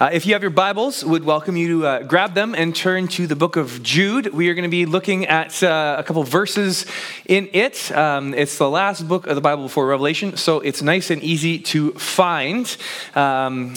Uh, 0.00 0.10
if 0.12 0.24
you 0.24 0.32
have 0.32 0.42
your 0.42 0.50
Bibles, 0.52 1.04
would 1.04 1.24
welcome 1.24 1.56
you 1.56 1.80
to 1.80 1.86
uh, 1.86 2.02
grab 2.04 2.32
them 2.32 2.54
and 2.54 2.72
turn 2.72 3.08
to 3.08 3.26
the 3.26 3.34
book 3.34 3.56
of 3.56 3.82
Jude. 3.82 4.32
We 4.32 4.48
are 4.48 4.54
going 4.54 4.62
to 4.62 4.68
be 4.68 4.86
looking 4.86 5.26
at 5.26 5.60
uh, 5.60 5.96
a 5.98 6.04
couple 6.04 6.22
verses 6.22 6.86
in 7.26 7.48
it. 7.52 7.90
Um, 7.90 8.32
it's 8.32 8.58
the 8.58 8.70
last 8.70 9.08
book 9.08 9.26
of 9.26 9.34
the 9.34 9.40
Bible 9.40 9.64
before 9.64 9.88
Revelation, 9.88 10.36
so 10.36 10.60
it's 10.60 10.82
nice 10.82 11.10
and 11.10 11.20
easy 11.20 11.58
to 11.58 11.90
find. 11.94 12.76
Um, 13.16 13.74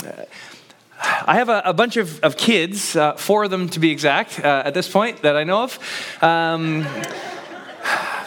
I 1.02 1.34
have 1.34 1.49
a, 1.49 1.63
a 1.65 1.73
bunch 1.73 1.97
of, 1.97 2.20
of 2.20 2.38
kids, 2.38 2.96
uh, 2.96 3.14
four 3.14 3.46
of 3.46 3.50
them 3.50 3.68
to 3.70 3.80
be 3.80 3.90
exact, 3.90 4.40
uh, 4.40 4.62
at 4.64 4.76
this 4.76 4.88
point 4.88 5.24
that 5.24 5.36
I 5.36 5.44
know 5.44 5.64
of. 5.64 5.80
Um, 6.22 6.86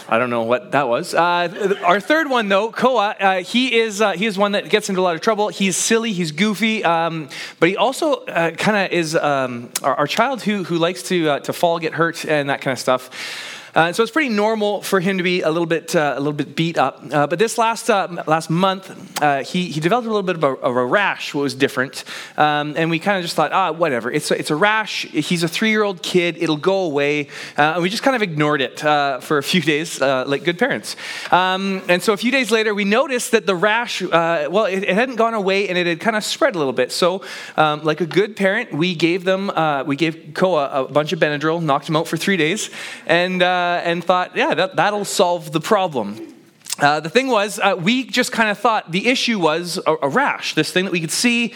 I 0.09 0.19
don't 0.19 0.29
know 0.31 0.43
what 0.43 0.73
that 0.73 0.89
was. 0.89 1.15
Uh, 1.15 1.75
our 1.83 1.99
third 1.99 2.29
one, 2.29 2.49
though, 2.49 2.71
Koa, 2.71 3.17
uh, 3.19 3.43
he 3.43 3.75
is 3.75 4.01
uh, 4.01 4.13
he 4.13 4.27
is 4.27 4.37
one 4.37 4.53
that 4.53 4.69
gets 4.69 4.89
into 4.89 5.01
a 5.01 5.03
lot 5.03 5.15
of 5.15 5.23
trouble. 5.23 5.49
He's 5.49 5.77
silly, 5.77 6.13
he's 6.13 6.31
goofy, 6.31 6.85
um, 6.85 7.29
but 7.59 7.71
he 7.71 7.77
also 7.77 8.17
uh, 8.25 8.51
kind 8.51 8.77
of 8.87 8.93
is 8.93 9.17
um, 9.17 9.71
our, 9.83 9.95
our, 9.95 10.07
child 10.07 10.43
who 10.43 10.65
who 10.65 10.77
likes 10.77 11.05
to 11.05 11.31
uh, 11.31 11.41
to 11.41 11.53
fall, 11.53 11.79
get 11.79 11.95
hurt, 11.95 12.27
and 12.27 12.51
that 12.51 12.61
kind 12.61 12.73
of 12.73 12.79
stuff. 12.79 13.11
Uh, 13.75 13.93
so 13.93 14.05
it's 14.05 14.13
pretty 14.13 14.29
normal 14.29 14.83
for 14.83 15.01
him 15.01 15.19
to 15.19 15.25
be 15.25 15.43
a 15.43 15.51
little 15.51 15.67
bit, 15.67 15.97
uh, 15.97 16.15
a 16.17 16.21
little 16.21 16.33
bit 16.33 16.55
beat 16.55 16.79
up. 16.79 17.03
Uh, 17.11 17.27
but 17.27 17.39
this 17.41 17.59
last, 17.59 17.91
uh, 17.91 18.07
last 18.27 18.49
month, 18.49 19.21
uh, 19.21 19.43
he, 19.43 19.67
he 19.71 19.81
developed 19.81 20.07
a 20.07 20.11
little 20.11 20.23
bit 20.23 20.37
of 20.37 20.45
a, 20.45 20.49
of 20.49 20.77
a 20.77 20.87
rash, 20.87 21.35
what 21.35 21.43
was 21.43 21.55
different. 21.55 22.05
Um, 22.37 22.75
and 22.77 22.89
we 22.89 23.01
kind 23.01 23.19
of 23.19 23.25
just 23.25 23.35
thought, 23.35 23.53
ah, 23.53 23.73
whatever. 23.73 24.13
It's 24.13 24.31
a, 24.31 24.39
it's 24.39 24.51
a 24.51 24.57
rash. 24.57 25.03
He's 25.07 25.43
a 25.43 25.49
three 25.49 25.71
year 25.71 25.83
old 25.83 26.03
kid. 26.03 26.37
It'll 26.39 26.57
go 26.57 26.83
away. 26.83 27.27
Uh, 27.59 27.75
and 27.75 27.83
we 27.83 27.89
just 27.89 28.05
kind 28.05 28.15
of 28.15 28.23
ignored 28.23 28.61
it 28.61 28.79
for 28.79 29.39
a 29.39 29.43
few 29.43 29.61
days, 29.61 30.01
like 30.01 30.45
good 30.45 30.59
parents. 30.59 30.95
Um, 31.33 31.83
and 31.89 32.01
so 32.03 32.13
a 32.13 32.17
few 32.17 32.31
days 32.31 32.51
later, 32.53 32.75
we 32.75 32.85
noticed 32.85 33.33
that 33.33 33.47
the 33.47 33.57
rash, 33.57 34.03
well, 34.03 34.67
it, 34.67 34.85
it, 34.85 34.95
hadn't 34.95 35.17
gone 35.17 35.35
away 35.35 35.69
and 35.69 35.77
it 35.77 35.87
had 35.87 35.99
kind 35.99 36.17
of 36.17 36.23
spread 36.23 36.55
a 36.55 36.59
little 36.59 36.73
bit. 36.73 36.93
So, 36.93 37.23
um, 37.57 37.83
like 37.83 38.01
a 38.01 38.07
good 38.07 38.37
parent, 38.37 38.73
we 38.73 38.95
gave 38.95 39.25
them, 39.25 39.51
we 39.87 39.97
gave 39.97 40.33
Koa 40.35 40.85
a 40.85 40.85
bunch 40.85 41.13
of 41.13 41.19
Benadryl, 41.19 41.61
knocked 41.61 41.89
him 41.89 41.97
out 41.97 42.07
for 42.07 42.17
three 42.17 42.37
days. 42.37 42.71
And, 43.07 43.43
uh, 43.65 43.81
and 43.85 44.05
thought, 44.05 44.37
yeah, 44.37 44.55
that, 44.55 44.77
that'll 44.77 45.05
solve 45.05 45.53
the 45.53 45.61
problem. 45.61 46.35
Uh, 46.81 46.99
the 46.99 47.09
thing 47.09 47.29
was, 47.29 47.61
uh, 47.61 47.77
we 47.79 48.05
just 48.05 48.33
kind 48.33 48.51
of 48.51 48.59
thought 48.59 48.91
the 48.91 49.07
issue 49.07 49.39
was 49.39 49.79
a, 49.87 49.95
a, 50.03 50.09
rash, 50.09 50.55
this 50.55 50.73
thing 50.73 50.85
that 50.85 50.91
we 50.91 51.01
could 51.01 51.13
see. 51.13 51.55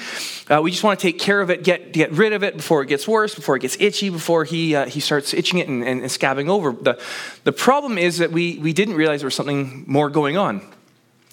Uh, 0.48 0.61
we 0.62 0.70
just 0.70 0.84
want 0.84 0.98
to 0.98 1.03
take 1.03 1.19
care 1.19 1.41
of 1.41 1.50
it, 1.50 1.65
get, 1.65 1.92
get 1.92 2.12
rid 2.12 2.33
of 2.33 2.45
it 2.45 2.56
before 2.56 2.83
it 2.83 2.87
gets 2.87 3.09
worse, 3.09 3.34
before 3.34 3.56
it 3.56 3.61
gets 3.61 3.77
itchy, 3.81 4.11
before 4.11 4.45
he, 4.45 4.77
uh, 4.77 4.87
he 4.87 5.00
starts 5.00 5.34
itching 5.34 5.59
it 5.59 5.67
and, 5.67 5.83
and, 5.83 6.00
and 6.00 6.11
scabbing 6.11 6.48
over. 6.48 6.70
The, 6.70 7.03
the 7.42 7.53
problem 7.53 7.98
is 7.98 8.19
that 8.19 8.31
we, 8.31 8.59
we 8.59 8.72
didn't 8.72 8.95
realize 8.95 9.20
there 9.20 9.27
was 9.27 9.34
something 9.34 9.84
more 9.89 10.09
going 10.09 10.37
on. 10.37 10.62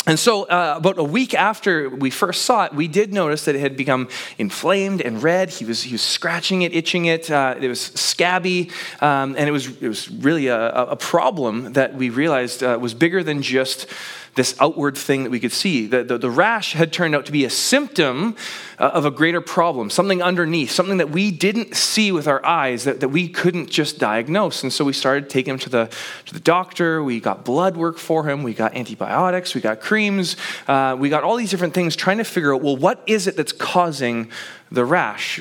And 0.08 0.20
so, 0.20 0.44
uh, 0.44 0.76
about 0.78 1.00
a 1.00 1.04
week 1.04 1.34
after 1.34 1.90
we 1.90 2.12
first 2.12 2.44
saw 2.44 2.66
it, 2.66 2.74
we 2.76 2.88
did 2.88 3.12
notice 3.12 3.46
that 3.46 3.56
it 3.56 3.60
had 3.60 3.76
become 3.76 4.08
inflamed 4.38 5.02
and 5.02 5.22
red. 5.24 5.50
He 5.50 5.66
was, 5.66 5.82
he 5.82 5.94
was 5.94 6.04
scratching 6.04 6.62
it, 6.62 6.76
itching 6.76 7.06
it. 7.06 7.32
Uh, 7.32 7.56
it 7.60 7.68
was 7.68 7.82
scabby. 7.82 8.70
Um, 9.02 9.36
and 9.36 9.50
it 9.50 9.52
was, 9.52 9.68
it 9.82 9.88
was 9.88 10.08
really 10.12 10.46
a, 10.48 10.70
a 10.70 10.96
problem 10.96 11.74
that 11.74 11.96
we 11.96 12.12
realized 12.12 12.62
uh, 12.62 12.78
was 12.80 12.94
bigger 12.94 13.24
than 13.24 13.42
just 13.42 13.88
this 14.36 14.56
outward 14.60 14.98
thing 14.98 15.24
that 15.24 15.30
we 15.30 15.40
could 15.40 15.52
see. 15.52 15.88
The, 15.88 16.04
the, 16.04 16.18
the 16.18 16.30
rash 16.30 16.74
had 16.74 16.92
turned 16.92 17.16
out 17.16 17.26
to 17.26 17.32
be 17.32 17.46
a 17.46 17.50
symptom 17.50 18.36
uh, 18.78 18.92
of 18.94 19.06
a 19.06 19.12
greater 19.12 19.40
problem, 19.40 19.90
something 19.90 20.22
underneath, 20.22 20.72
something 20.72 20.98
that 20.98 21.10
we 21.10 21.32
didn't 21.32 21.76
see 21.76 22.12
with 22.12 22.28
our 22.28 22.46
eyes, 22.46 22.84
that, 22.84 23.00
that 23.00 23.10
we 23.10 23.30
couldn't 23.30 23.70
just 23.70 23.98
diagnose. 23.98 24.62
And 24.62 24.74
so 24.74 24.84
we 24.84 24.92
started 24.92 25.30
taking 25.30 25.54
him 25.54 25.60
to 25.60 25.70
the, 25.70 25.90
to 26.26 26.34
the 26.34 26.42
doctor. 26.42 27.02
We 27.02 27.22
got 27.22 27.46
blood 27.46 27.78
work 27.78 27.98
for 27.98 28.30
him. 28.30 28.44
We 28.44 28.54
got 28.54 28.76
antibiotics. 28.76 29.56
We 29.56 29.62
got 29.62 29.80
creams. 29.80 30.36
Uh, 30.68 30.98
we 31.00 31.08
got 31.08 31.24
all 31.24 31.38
these 31.38 31.52
different 31.52 31.74
things 31.74 31.96
trying 31.96 32.18
to 32.18 32.26
figure 32.26 32.54
out 32.54 32.62
well, 32.62 32.76
what 32.76 33.02
is 33.08 33.28
it 33.28 33.38
that's 33.38 33.54
causing 33.54 34.30
the 34.70 34.84
rash? 34.84 35.40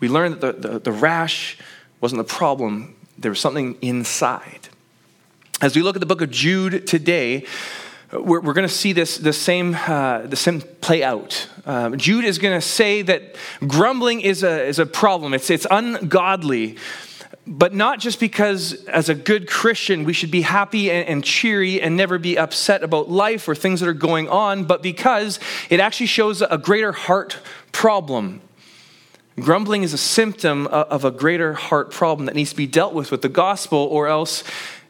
We 0.00 0.08
learned 0.08 0.40
that 0.40 0.62
the, 0.62 0.68
the, 0.68 0.78
the 0.78 0.92
rash 0.92 1.58
wasn't 2.00 2.26
the 2.26 2.34
problem, 2.34 2.94
there 3.18 3.30
was 3.30 3.40
something 3.40 3.76
inside. 3.80 4.68
As 5.60 5.74
we 5.74 5.82
look 5.82 5.96
at 5.96 6.00
the 6.00 6.06
book 6.06 6.20
of 6.20 6.30
Jude 6.30 6.86
today, 6.86 7.46
we're, 8.12 8.40
we're 8.40 8.52
going 8.52 8.68
to 8.68 8.72
see 8.74 8.92
this 8.92 9.18
the 9.18 9.32
same, 9.32 9.74
uh, 9.74 10.20
the 10.26 10.36
same 10.36 10.60
play 10.60 11.02
out. 11.02 11.48
Um, 11.64 11.98
Jude 11.98 12.24
is 12.24 12.38
going 12.38 12.58
to 12.58 12.66
say 12.66 13.02
that 13.02 13.34
grumbling 13.66 14.20
is 14.20 14.42
a, 14.42 14.64
is 14.64 14.78
a 14.78 14.86
problem, 14.86 15.34
it's, 15.34 15.50
it's 15.50 15.66
ungodly. 15.70 16.76
But 17.48 17.74
not 17.74 18.00
just 18.00 18.18
because, 18.18 18.84
as 18.86 19.08
a 19.08 19.14
good 19.14 19.48
Christian, 19.48 20.02
we 20.02 20.12
should 20.12 20.32
be 20.32 20.42
happy 20.42 20.90
and, 20.90 21.08
and 21.08 21.24
cheery 21.24 21.80
and 21.80 21.96
never 21.96 22.18
be 22.18 22.36
upset 22.36 22.82
about 22.82 23.08
life 23.08 23.48
or 23.48 23.54
things 23.54 23.78
that 23.80 23.88
are 23.88 23.92
going 23.92 24.28
on, 24.28 24.64
but 24.64 24.82
because 24.82 25.38
it 25.70 25.78
actually 25.78 26.06
shows 26.06 26.42
a 26.42 26.58
greater 26.58 26.90
heart 26.90 27.38
problem. 27.70 28.40
Grumbling 29.38 29.84
is 29.84 29.92
a 29.92 29.98
symptom 29.98 30.66
of 30.66 31.04
a 31.04 31.12
greater 31.12 31.52
heart 31.52 31.92
problem 31.92 32.26
that 32.26 32.34
needs 32.34 32.50
to 32.50 32.56
be 32.56 32.66
dealt 32.66 32.94
with 32.94 33.12
with 33.12 33.22
the 33.22 33.28
gospel, 33.28 33.78
or 33.78 34.08
else 34.08 34.42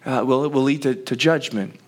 uh, 0.07 0.23
will, 0.27 0.45
it 0.45 0.53
will 0.53 0.63
lead 0.63 0.83
to, 0.83 0.95
to 0.95 1.15
judgment 1.15 1.79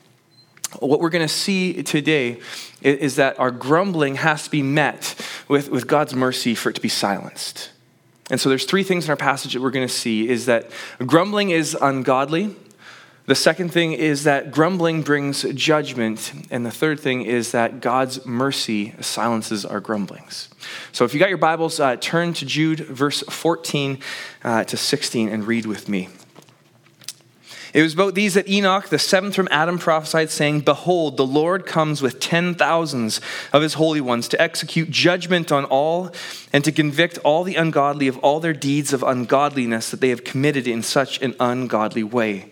what 0.80 1.00
we're 1.00 1.10
going 1.10 1.26
to 1.26 1.32
see 1.32 1.82
today 1.82 2.40
is 2.82 3.16
that 3.16 3.38
our 3.38 3.50
grumbling 3.50 4.16
has 4.16 4.44
to 4.44 4.50
be 4.50 4.62
met 4.62 5.14
with, 5.48 5.70
with 5.70 5.86
God's 5.86 6.14
mercy 6.14 6.54
for 6.54 6.70
it 6.70 6.74
to 6.74 6.80
be 6.80 6.88
silenced. 6.88 7.70
And 8.30 8.40
so 8.40 8.48
there's 8.48 8.64
three 8.64 8.82
things 8.82 9.06
in 9.06 9.10
our 9.10 9.16
passage 9.16 9.54
that 9.54 9.62
we're 9.62 9.70
going 9.70 9.88
to 9.88 9.92
see 9.92 10.28
is 10.28 10.46
that 10.46 10.70
grumbling 10.98 11.50
is 11.50 11.76
ungodly. 11.80 12.54
The 13.26 13.34
second 13.34 13.70
thing 13.70 13.92
is 13.92 14.24
that 14.24 14.50
grumbling 14.50 15.02
brings 15.02 15.42
judgment. 15.54 16.32
And 16.50 16.64
the 16.64 16.70
third 16.70 17.00
thing 17.00 17.22
is 17.22 17.52
that 17.52 17.80
God's 17.80 18.24
mercy 18.24 18.94
silences 19.00 19.64
our 19.64 19.80
grumblings. 19.80 20.48
So 20.92 21.04
if 21.04 21.14
you 21.14 21.20
got 21.20 21.28
your 21.28 21.38
Bibles, 21.38 21.80
uh, 21.80 21.96
turn 21.96 22.32
to 22.34 22.46
Jude, 22.46 22.80
verse 22.80 23.22
14 23.22 23.98
uh, 24.44 24.64
to 24.64 24.76
16, 24.76 25.28
and 25.28 25.46
read 25.46 25.66
with 25.66 25.88
me. 25.88 26.08
It 27.74 27.82
was 27.82 27.94
about 27.94 28.14
these 28.14 28.34
that 28.34 28.48
Enoch, 28.48 28.88
the 28.88 28.98
seventh 28.98 29.34
from 29.34 29.48
Adam, 29.50 29.78
prophesied, 29.78 30.30
saying, 30.30 30.60
Behold, 30.60 31.16
the 31.16 31.26
Lord 31.26 31.66
comes 31.66 32.00
with 32.00 32.18
ten 32.18 32.54
thousands 32.54 33.20
of 33.52 33.62
his 33.62 33.74
holy 33.74 34.00
ones 34.00 34.28
to 34.28 34.40
execute 34.40 34.90
judgment 34.90 35.52
on 35.52 35.64
all 35.66 36.10
and 36.52 36.64
to 36.64 36.72
convict 36.72 37.18
all 37.18 37.44
the 37.44 37.56
ungodly 37.56 38.08
of 38.08 38.18
all 38.18 38.40
their 38.40 38.54
deeds 38.54 38.92
of 38.92 39.02
ungodliness 39.02 39.90
that 39.90 40.00
they 40.00 40.08
have 40.08 40.24
committed 40.24 40.66
in 40.66 40.82
such 40.82 41.20
an 41.20 41.34
ungodly 41.38 42.02
way, 42.02 42.50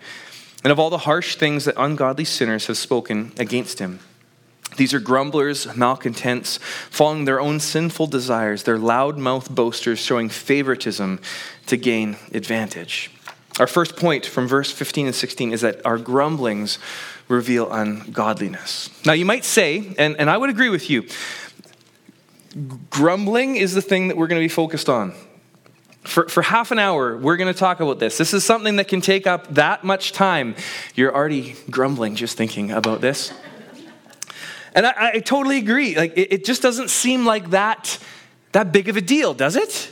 and 0.63 0.71
of 0.71 0.79
all 0.79 0.91
the 0.91 0.99
harsh 0.99 1.37
things 1.37 1.65
that 1.65 1.75
ungodly 1.79 2.25
sinners 2.25 2.67
have 2.67 2.77
spoken 2.77 3.33
against 3.39 3.79
him. 3.79 4.01
These 4.77 4.93
are 4.93 5.01
grumblers, 5.01 5.75
malcontents, 5.75 6.59
following 6.91 7.25
their 7.25 7.41
own 7.41 7.61
sinful 7.61 8.09
desires, 8.09 8.65
their 8.65 8.79
loud 8.79 9.17
mouthed 9.17 9.55
boasters, 9.55 9.99
showing 9.99 10.29
favoritism 10.29 11.21
to 11.67 11.77
gain 11.79 12.17
advantage. 12.33 13.11
Our 13.59 13.67
first 13.67 13.97
point 13.97 14.27
from 14.27 14.47
verse 14.47 14.71
15 14.71 15.07
and 15.07 15.15
16 15.15 15.53
is 15.53 15.63
that 15.63 15.85
our 15.87 15.97
grumblings 15.97 16.79
reveal 17.29 17.73
ungodliness. 17.73 18.91
Now, 19.07 19.15
you 19.15 19.25
might 19.25 19.45
say, 19.45 19.95
and, 19.99 20.17
and 20.19 20.29
I 20.29 20.37
would 20.37 20.51
agree 20.51 20.69
with 20.69 20.91
you, 20.91 21.07
grumbling 22.91 23.57
is 23.57 23.75
the 23.75 23.83
thing 23.83 24.09
that 24.09 24.17
we're 24.17 24.27
going 24.27 24.41
to 24.41 24.45
be 24.45 24.53
focused 24.53 24.89
on. 24.89 25.15
For, 26.03 26.29
for 26.29 26.43
half 26.43 26.71
an 26.71 26.79
hour, 26.79 27.17
we're 27.17 27.37
going 27.37 27.53
to 27.53 27.59
talk 27.59 27.81
about 27.81 27.99
this. 27.99 28.19
This 28.19 28.33
is 28.33 28.45
something 28.45 28.77
that 28.77 28.89
can 28.89 29.01
take 29.01 29.27
up 29.27 29.53
that 29.55 29.83
much 29.83 30.13
time. 30.13 30.55
You're 30.95 31.15
already 31.15 31.57
grumbling 31.71 32.15
just 32.15 32.37
thinking 32.37 32.71
about 32.71 33.01
this. 33.01 33.33
And 34.75 34.87
I, 34.87 35.13
I 35.15 35.21
totally 35.21 35.57
agree. 35.57 35.97
Like, 35.97 36.13
it, 36.17 36.33
it 36.33 36.45
just 36.45 36.63
doesn't 36.63 36.91
seem 36.91 37.25
like 37.25 37.51
that, 37.51 37.99
that 38.53 38.71
big 38.71 38.89
of 38.89 38.97
a 38.97 39.01
deal, 39.01 39.33
does 39.33 39.57
it? 39.57 39.91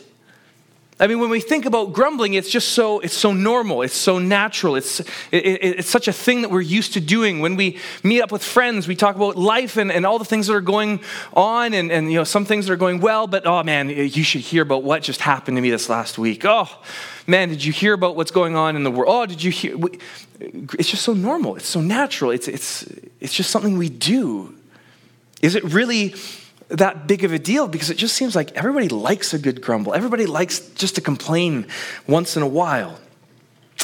I 1.01 1.09
mean, 1.09 1.19
when 1.19 1.29
we 1.29 1.41
think 1.41 1.67
about 1.67 1.93
grumbling, 1.93 2.35
it's 2.35 2.49
just 2.49 2.69
so, 2.69 3.01
it's 3.01 3.17
so 3.17 3.33
normal. 3.33 3.83
It's 3.83 3.97
so 3.97 4.21
natural. 4.21 4.77
It's, 4.77 5.01
it, 5.01 5.09
it's 5.33 5.89
such 5.89 6.07
a 6.07 6.13
thing 6.13 6.43
that 6.43 6.53
we're 6.53 6.61
used 6.61 6.93
to 6.93 7.01
doing. 7.01 7.41
When 7.41 7.57
we 7.57 7.79
meet 8.05 8.23
up 8.23 8.31
with 8.31 8.45
friends, 8.45 8.87
we 8.87 8.95
talk 8.95 9.17
about 9.17 9.37
life 9.37 9.77
and, 9.77 9.91
and 9.91 10.07
all 10.07 10.21
the 10.21 10.25
things 10.25 10.47
that 10.47 10.55
are 10.55 10.61
going 10.61 11.01
on 11.33 11.75
and, 11.75 11.91
and, 11.91 12.13
you 12.13 12.19
know, 12.19 12.23
some 12.23 12.45
things 12.45 12.67
that 12.67 12.73
are 12.73 12.77
going 12.77 13.01
well, 13.01 13.27
but 13.27 13.45
oh 13.45 13.65
man, 13.65 13.89
you 13.89 14.23
should 14.23 14.43
hear 14.43 14.63
about 14.63 14.85
what 14.85 15.03
just 15.03 15.21
happened 15.21 15.57
to 15.57 15.61
me 15.61 15.69
this 15.69 15.89
last 15.89 16.17
week. 16.17 16.45
Oh, 16.45 16.69
man, 17.27 17.49
did 17.49 17.65
you 17.65 17.73
hear 17.73 17.93
about 17.93 18.15
what's 18.15 18.31
going 18.31 18.55
on 18.55 18.77
in 18.77 18.85
the 18.85 18.91
world? 18.93 19.09
Oh, 19.09 19.27
did 19.27 19.43
you 19.43 19.51
hear? 19.51 19.77
It's 20.39 20.89
just 20.89 21.03
so 21.03 21.13
normal. 21.13 21.57
It's 21.57 21.67
so 21.67 21.81
natural. 21.81 22.31
It's, 22.31 22.47
it's, 22.47 22.85
it's 23.21 23.35
just 23.35 23.51
something 23.51 23.79
we 23.79 23.89
do. 23.89 24.55
Is 25.43 25.57
it 25.57 25.65
really 25.65 26.15
that 26.69 27.07
big 27.07 27.25
of 27.25 27.33
a 27.33 27.39
deal 27.39 27.69
because 27.69 27.91
it 27.91 27.97
just 27.97 28.17
seems 28.17 28.35
like 28.35 28.53
everybody 28.53 28.89
likes 28.89 29.35
a 29.35 29.39
good 29.39 29.61
grumble. 29.61 29.95
Everybody 29.95 30.27
likes 30.27 30.61
just 30.61 30.95
to 30.97 31.01
complain 31.01 31.67
once 32.07 32.37
in 32.37 32.43
a 32.43 32.49
while. 32.49 32.99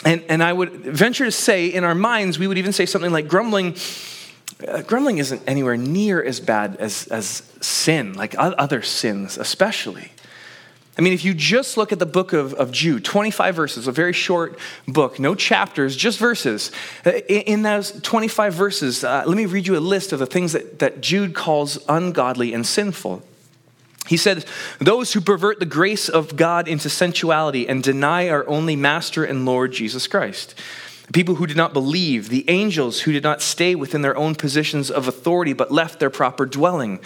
And, 0.05 0.25
and 0.29 0.43
I 0.43 0.53
would 0.53 0.73
venture 0.73 1.25
to 1.25 1.33
say, 1.33 1.67
in 1.67 1.85
our 1.85 1.95
minds, 1.95 2.39
we 2.39 2.47
would 2.47 2.59
even 2.59 2.73
say 2.73 2.87
something 2.87 3.13
like 3.13 3.29
grumbling. 3.29 3.77
Uh, 4.67 4.83
grumbling 4.83 5.19
isn't 5.19 5.43
anywhere 5.47 5.77
near 5.77 6.23
as 6.23 6.41
bad 6.41 6.77
as, 6.77 7.07
as 7.09 7.43
sin, 7.61 8.15
like 8.15 8.35
other 8.39 8.83
sins, 8.83 9.37
especially. 9.37 10.13
I 10.99 11.03
mean, 11.03 11.13
if 11.13 11.25
you 11.25 11.35
just 11.35 11.77
look 11.77 11.93
at 11.93 11.99
the 11.99 12.07
book 12.07 12.33
of, 12.33 12.53
of 12.55 12.73
Jude, 12.73 13.05
25 13.05 13.55
verses, 13.55 13.87
a 13.87 13.93
very 13.93 14.13
short 14.13 14.59
book, 14.89 15.19
no 15.19 15.35
chapters, 15.35 15.97
just 15.97 16.19
verses. 16.19 16.73
Uh, 17.07 17.13
in, 17.29 17.43
in 17.43 17.63
those 17.63 17.93
25 18.03 18.53
verses, 18.53 19.05
uh, 19.05 19.23
let 19.25 19.37
me 19.37 19.47
read 19.47 19.67
you 19.67 19.77
a 19.77 19.81
list 19.81 20.13
of 20.13 20.19
the 20.19 20.27
things 20.27 20.53
that, 20.53 20.81
that 20.81 21.01
Jude 21.01 21.35
calls 21.35 21.79
ungodly 21.89 22.53
and 22.53 22.67
sinful. 22.67 23.23
He 24.09 24.17
said, 24.17 24.45
Those 24.81 25.13
who 25.13 25.21
pervert 25.21 25.61
the 25.61 25.67
grace 25.67 26.09
of 26.09 26.37
God 26.37 26.67
into 26.67 26.91
sensuality 26.91 27.69
and 27.69 27.83
deny 27.83 28.29
our 28.29 28.47
only 28.49 28.75
Master 28.75 29.25
and 29.25 29.47
Lord 29.47 29.73
Jesus 29.73 30.09
Christ. 30.09 30.55
People 31.13 31.37
who 31.37 31.47
did 31.47 31.57
not 31.57 31.73
believe, 31.73 32.29
the 32.29 32.49
angels 32.49 33.01
who 33.01 33.13
did 33.13 33.23
not 33.23 33.43
stay 33.43 33.75
within 33.75 34.03
their 34.03 34.17
own 34.17 34.35
positions 34.35 34.91
of 34.91 35.09
authority 35.09 35.53
but 35.53 35.73
left 35.73 36.01
their 36.01 36.11
proper 36.11 36.47
dwelling. 36.47 37.01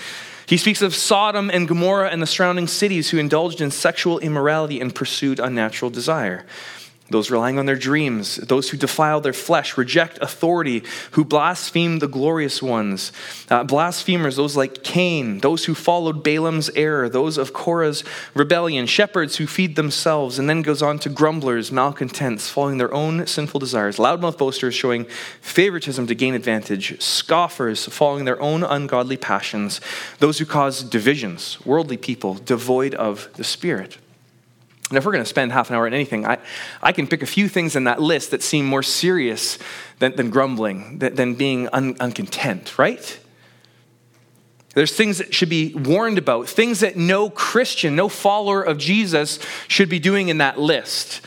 He 0.47 0.57
speaks 0.57 0.83
of 0.83 0.95
Sodom 0.95 1.51
and 1.51 1.67
Gomorrah 1.67 2.11
and 2.11 2.21
the 2.21 2.27
surrounding 2.27 2.69
cities 2.69 3.11
who 3.11 3.19
indulged 3.19 3.61
in 3.61 3.71
sexual 3.71 4.19
immorality 4.19 4.81
and 4.81 4.95
pursued 4.95 5.41
unnatural 5.41 5.91
desire 5.91 6.45
those 7.11 7.31
relying 7.31 7.59
on 7.59 7.67
their 7.67 7.77
dreams, 7.77 8.37
those 8.37 8.71
who 8.71 8.79
defile 8.79 9.21
their 9.21 9.35
flesh, 9.35 9.77
reject 9.77 10.19
authority, 10.23 10.83
who 11.13 11.25
blaspheme 11.25 11.99
the 11.99 12.09
glorious 12.09 12.63
ones, 12.63 13.13
uh, 13.51 13.63
blasphemers, 13.63 14.37
those 14.37 14.57
like 14.57 14.83
Cain, 14.83 15.39
those 15.41 15.67
who 15.67 15.75
followed 15.75 16.23
Balaam's 16.23 16.71
error, 16.71 17.11
those 17.11 17.37
of 17.37 17.53
Korah's 17.53 18.05
rebellion, 18.33 18.87
shepherds 18.87 19.37
who 19.37 19.47
feed 19.47 19.77
themselves, 19.77 20.39
and 20.39 20.49
then 20.49 20.63
goes 20.63 20.81
on 20.81 20.99
to 21.01 21.11
grumblers, 21.11 21.71
malcontents, 21.71 22.49
following 22.49 22.79
their 22.79 22.93
own 22.95 23.27
sinful 23.27 23.61
desires, 23.61 23.99
loudmouth 23.99 24.39
boasters 24.39 24.75
showing 24.75 25.05
favoritism 25.43 26.07
to 26.07 26.15
gain 26.15 26.35
advantage, 26.35 27.01
scoffers 27.03 27.85
following 27.85 28.25
their 28.25 28.41
own 28.41 28.65
ungodly 28.65 29.19
passions, 29.19 29.79
those 30.21 30.39
who 30.39 30.47
cause 30.47 30.83
divisions, 30.83 31.59
worldly 31.67 31.99
people 31.99 32.35
devoid 32.35 32.95
of 32.95 33.29
the 33.35 33.45
Spirit. 33.45 33.99
And 34.91 34.99
if 34.99 35.05
we're 35.07 35.13
going 35.13 35.25
to 35.25 35.29
spend 35.29 35.53
half 35.53 35.71
an 35.71 35.77
hour 35.77 35.87
on 35.87 35.95
anything, 35.95 36.27
I, 36.27 36.39
I 36.83 36.93
can 36.93 37.07
pick 37.07 37.23
a 37.23 37.27
few 37.27 37.49
things 37.49 37.75
in 37.75 37.85
that 37.85 38.03
list 38.03 38.31
that 38.33 38.43
seem 38.43 38.67
more 38.67 38.83
serious 38.83 39.59
than, 39.99 40.15
than 40.17 40.31
grumbling, 40.31 40.99
than, 40.99 41.15
than 41.15 41.35
being 41.35 41.69
un, 41.69 41.97
uncontent, 42.01 42.79
right? 42.79 43.19
There's 44.75 44.95
things 44.95 45.19
that 45.19 45.33
should 45.33 45.49
be 45.49 45.73
warned 45.75 46.19
about, 46.19 46.49
things 46.49 46.81
that 46.81 46.97
no 46.97 47.31
Christian, 47.31 47.97
no 47.97 48.09
follower 48.09 48.63
of 48.63 48.77
Jesus 48.77 49.39
should 49.69 49.89
be 49.89 49.99
doing 49.99 50.29
in 50.29 50.39
that 50.39 50.59
list. 50.59 51.23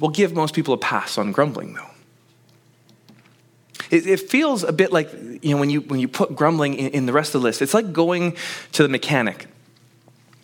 We'll 0.00 0.10
give 0.10 0.32
most 0.32 0.54
people 0.54 0.74
a 0.74 0.78
pass 0.78 1.18
on 1.18 1.30
grumbling, 1.30 1.74
though. 1.74 1.84
It, 3.90 4.06
it 4.06 4.28
feels 4.28 4.64
a 4.64 4.72
bit 4.72 4.92
like, 4.92 5.12
you 5.12 5.54
know, 5.54 5.58
when 5.58 5.70
you, 5.70 5.82
when 5.82 6.00
you 6.00 6.08
put 6.08 6.34
grumbling 6.34 6.74
in, 6.74 6.88
in 6.88 7.06
the 7.06 7.12
rest 7.12 7.34
of 7.34 7.42
the 7.42 7.44
list, 7.46 7.62
it's 7.62 7.74
like 7.74 7.92
going 7.92 8.36
to 8.72 8.82
the 8.82 8.88
mechanic 8.88 9.46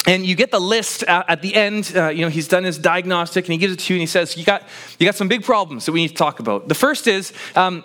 and 0.07 0.27
you 0.27 0.35
get 0.35 0.51
the 0.51 0.61
list 0.61 1.03
at 1.05 1.43
the 1.43 1.55
end 1.55 1.93
uh, 1.97 2.09
you 2.09 2.23
know 2.23 2.29
he's 2.29 2.49
done 2.49 2.65
his 2.65 2.79
diagnostic 2.79 3.47
and 3.47 3.53
he 3.53 3.59
gives 3.59 3.73
it 3.73 3.79
to 3.79 3.95
you 3.95 3.99
and 3.99 4.03
he 4.03 4.07
says 4.07 4.37
you 4.37 4.45
got 4.45 4.63
you 4.99 5.07
got 5.07 5.15
some 5.15 5.29
big 5.29 5.45
problems 5.45 5.87
that 5.87 5.93
we 5.93 6.01
need 6.01 6.09
to 6.09 6.15
talk 6.15 6.41
about. 6.41 6.69
The 6.69 6.75
first 6.75 7.07
is 7.07 7.33
um, 7.55 7.85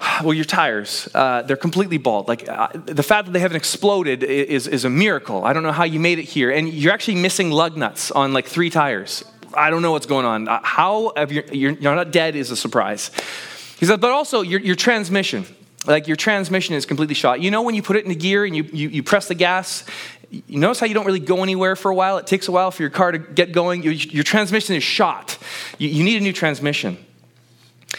well 0.24 0.34
your 0.34 0.44
tires 0.44 1.08
uh, 1.14 1.42
they're 1.42 1.56
completely 1.56 1.98
bald. 1.98 2.28
Like 2.28 2.48
uh, 2.48 2.68
the 2.74 3.02
fact 3.02 3.26
that 3.26 3.32
they 3.32 3.40
haven't 3.40 3.56
exploded 3.56 4.22
is, 4.22 4.66
is 4.66 4.84
a 4.84 4.90
miracle. 4.90 5.44
I 5.44 5.52
don't 5.52 5.62
know 5.62 5.72
how 5.72 5.84
you 5.84 6.00
made 6.00 6.18
it 6.18 6.24
here. 6.24 6.50
And 6.50 6.68
you're 6.72 6.92
actually 6.92 7.16
missing 7.16 7.50
lug 7.50 7.76
nuts 7.76 8.10
on 8.10 8.32
like 8.32 8.46
three 8.46 8.70
tires. 8.70 9.24
I 9.54 9.70
don't 9.70 9.82
know 9.82 9.92
what's 9.92 10.06
going 10.06 10.26
on. 10.26 10.48
Uh, 10.48 10.60
how 10.62 11.12
have 11.16 11.32
you, 11.32 11.42
you're, 11.52 11.72
you're 11.72 11.94
not 11.94 12.12
dead 12.12 12.36
is 12.36 12.50
a 12.50 12.56
surprise. 12.56 13.10
He 13.78 13.86
said 13.86 14.00
but 14.00 14.10
also 14.10 14.42
your, 14.42 14.60
your 14.60 14.76
transmission 14.76 15.46
like 15.86 16.06
your 16.06 16.16
transmission 16.16 16.74
is 16.74 16.84
completely 16.84 17.14
shot. 17.14 17.40
You 17.40 17.50
know 17.50 17.62
when 17.62 17.74
you 17.74 17.82
put 17.82 17.96
it 17.96 18.04
in 18.04 18.12
gear 18.14 18.44
and 18.44 18.54
you, 18.54 18.64
you, 18.64 18.88
you 18.88 19.02
press 19.02 19.28
the 19.28 19.34
gas 19.34 19.84
you 20.30 20.58
notice 20.60 20.78
how 20.78 20.86
you 20.86 20.94
don't 20.94 21.06
really 21.06 21.20
go 21.20 21.42
anywhere 21.42 21.74
for 21.74 21.90
a 21.90 21.94
while? 21.94 22.18
It 22.18 22.26
takes 22.26 22.48
a 22.48 22.52
while 22.52 22.70
for 22.70 22.82
your 22.82 22.90
car 22.90 23.12
to 23.12 23.18
get 23.18 23.52
going. 23.52 23.82
Your, 23.82 23.92
your 23.92 24.24
transmission 24.24 24.76
is 24.76 24.82
shot. 24.82 25.38
You, 25.78 25.88
you 25.88 26.04
need 26.04 26.16
a 26.18 26.20
new 26.20 26.32
transmission. 26.32 26.98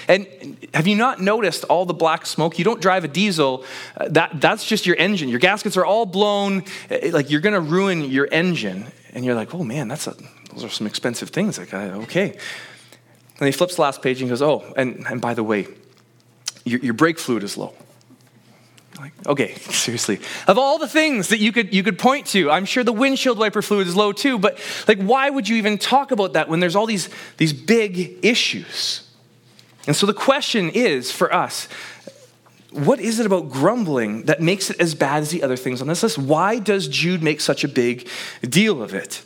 And 0.07 0.57
have 0.73 0.87
you 0.87 0.95
not 0.95 1.19
noticed 1.19 1.65
all 1.65 1.85
the 1.85 1.93
black 1.93 2.25
smoke? 2.25 2.57
You 2.57 2.63
don't 2.63 2.81
drive 2.81 3.03
a 3.03 3.09
diesel, 3.09 3.65
uh, 3.97 4.07
that, 4.09 4.39
that's 4.39 4.65
just 4.65 4.85
your 4.85 4.95
engine. 4.95 5.27
Your 5.27 5.39
gaskets 5.39 5.75
are 5.75 5.85
all 5.85 6.05
blown, 6.05 6.63
uh, 6.89 6.97
like 7.11 7.29
you're 7.29 7.41
gonna 7.41 7.59
ruin 7.59 8.03
your 8.09 8.27
engine. 8.31 8.87
And 9.13 9.25
you're 9.25 9.35
like, 9.35 9.53
oh 9.53 9.63
man, 9.63 9.89
that's 9.89 10.07
a, 10.07 10.15
those 10.53 10.63
are 10.63 10.69
some 10.69 10.87
expensive 10.87 11.29
things. 11.29 11.57
Like, 11.57 11.73
uh, 11.73 11.99
okay. 12.03 12.37
And 13.39 13.47
he 13.47 13.51
flips 13.51 13.75
the 13.75 13.81
last 13.81 14.01
page 14.01 14.21
and 14.21 14.29
goes, 14.29 14.41
oh, 14.41 14.63
and, 14.77 15.05
and 15.07 15.19
by 15.19 15.33
the 15.33 15.43
way, 15.43 15.67
your, 16.63 16.79
your 16.79 16.93
brake 16.93 17.19
fluid 17.19 17.43
is 17.43 17.57
low. 17.57 17.73
Like, 19.01 19.13
okay, 19.27 19.55
seriously. 19.55 20.19
Of 20.47 20.57
all 20.57 20.77
the 20.77 20.87
things 20.87 21.29
that 21.29 21.39
you 21.39 21.51
could 21.51 21.73
you 21.73 21.83
could 21.83 21.97
point 21.97 22.27
to, 22.27 22.51
I'm 22.51 22.65
sure 22.65 22.83
the 22.83 22.93
windshield 22.93 23.37
wiper 23.37 23.61
fluid 23.61 23.87
is 23.87 23.95
low 23.95 24.11
too, 24.11 24.37
but 24.37 24.59
like 24.87 25.01
why 25.01 25.29
would 25.29 25.49
you 25.49 25.55
even 25.57 25.77
talk 25.77 26.11
about 26.11 26.33
that 26.33 26.49
when 26.49 26.59
there's 26.59 26.75
all 26.75 26.85
these 26.85 27.09
these 27.37 27.53
big 27.53 28.19
issues? 28.23 29.07
And 29.87 29.95
so 29.95 30.05
the 30.05 30.13
question 30.13 30.69
is 30.69 31.11
for 31.11 31.33
us, 31.33 31.67
what 32.71 32.99
is 32.99 33.19
it 33.19 33.25
about 33.25 33.49
grumbling 33.49 34.23
that 34.23 34.39
makes 34.39 34.69
it 34.69 34.79
as 34.79 34.93
bad 34.93 35.23
as 35.23 35.31
the 35.31 35.43
other 35.43 35.57
things 35.57 35.81
on 35.81 35.87
this 35.87 36.03
list? 36.03 36.17
Why 36.17 36.59
does 36.59 36.87
Jude 36.87 37.23
make 37.23 37.41
such 37.41 37.63
a 37.63 37.67
big 37.67 38.07
deal 38.43 38.81
of 38.81 38.93
it? 38.93 39.23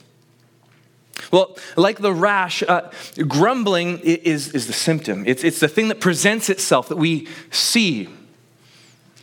Well, 1.32 1.58
like 1.76 2.00
the 2.00 2.14
rash, 2.14 2.64
uh, 2.64 2.90
grumbling 3.28 4.00
is, 4.00 4.50
is 4.50 4.68
the 4.68 4.74
symptom. 4.74 5.24
It's, 5.26 5.44
it's 5.44 5.60
the 5.60 5.68
thing 5.68 5.90
that 5.90 6.00
presents 6.00 6.50
itself 6.50 6.88
that 6.90 6.98
we 6.98 7.28
see. 7.52 8.10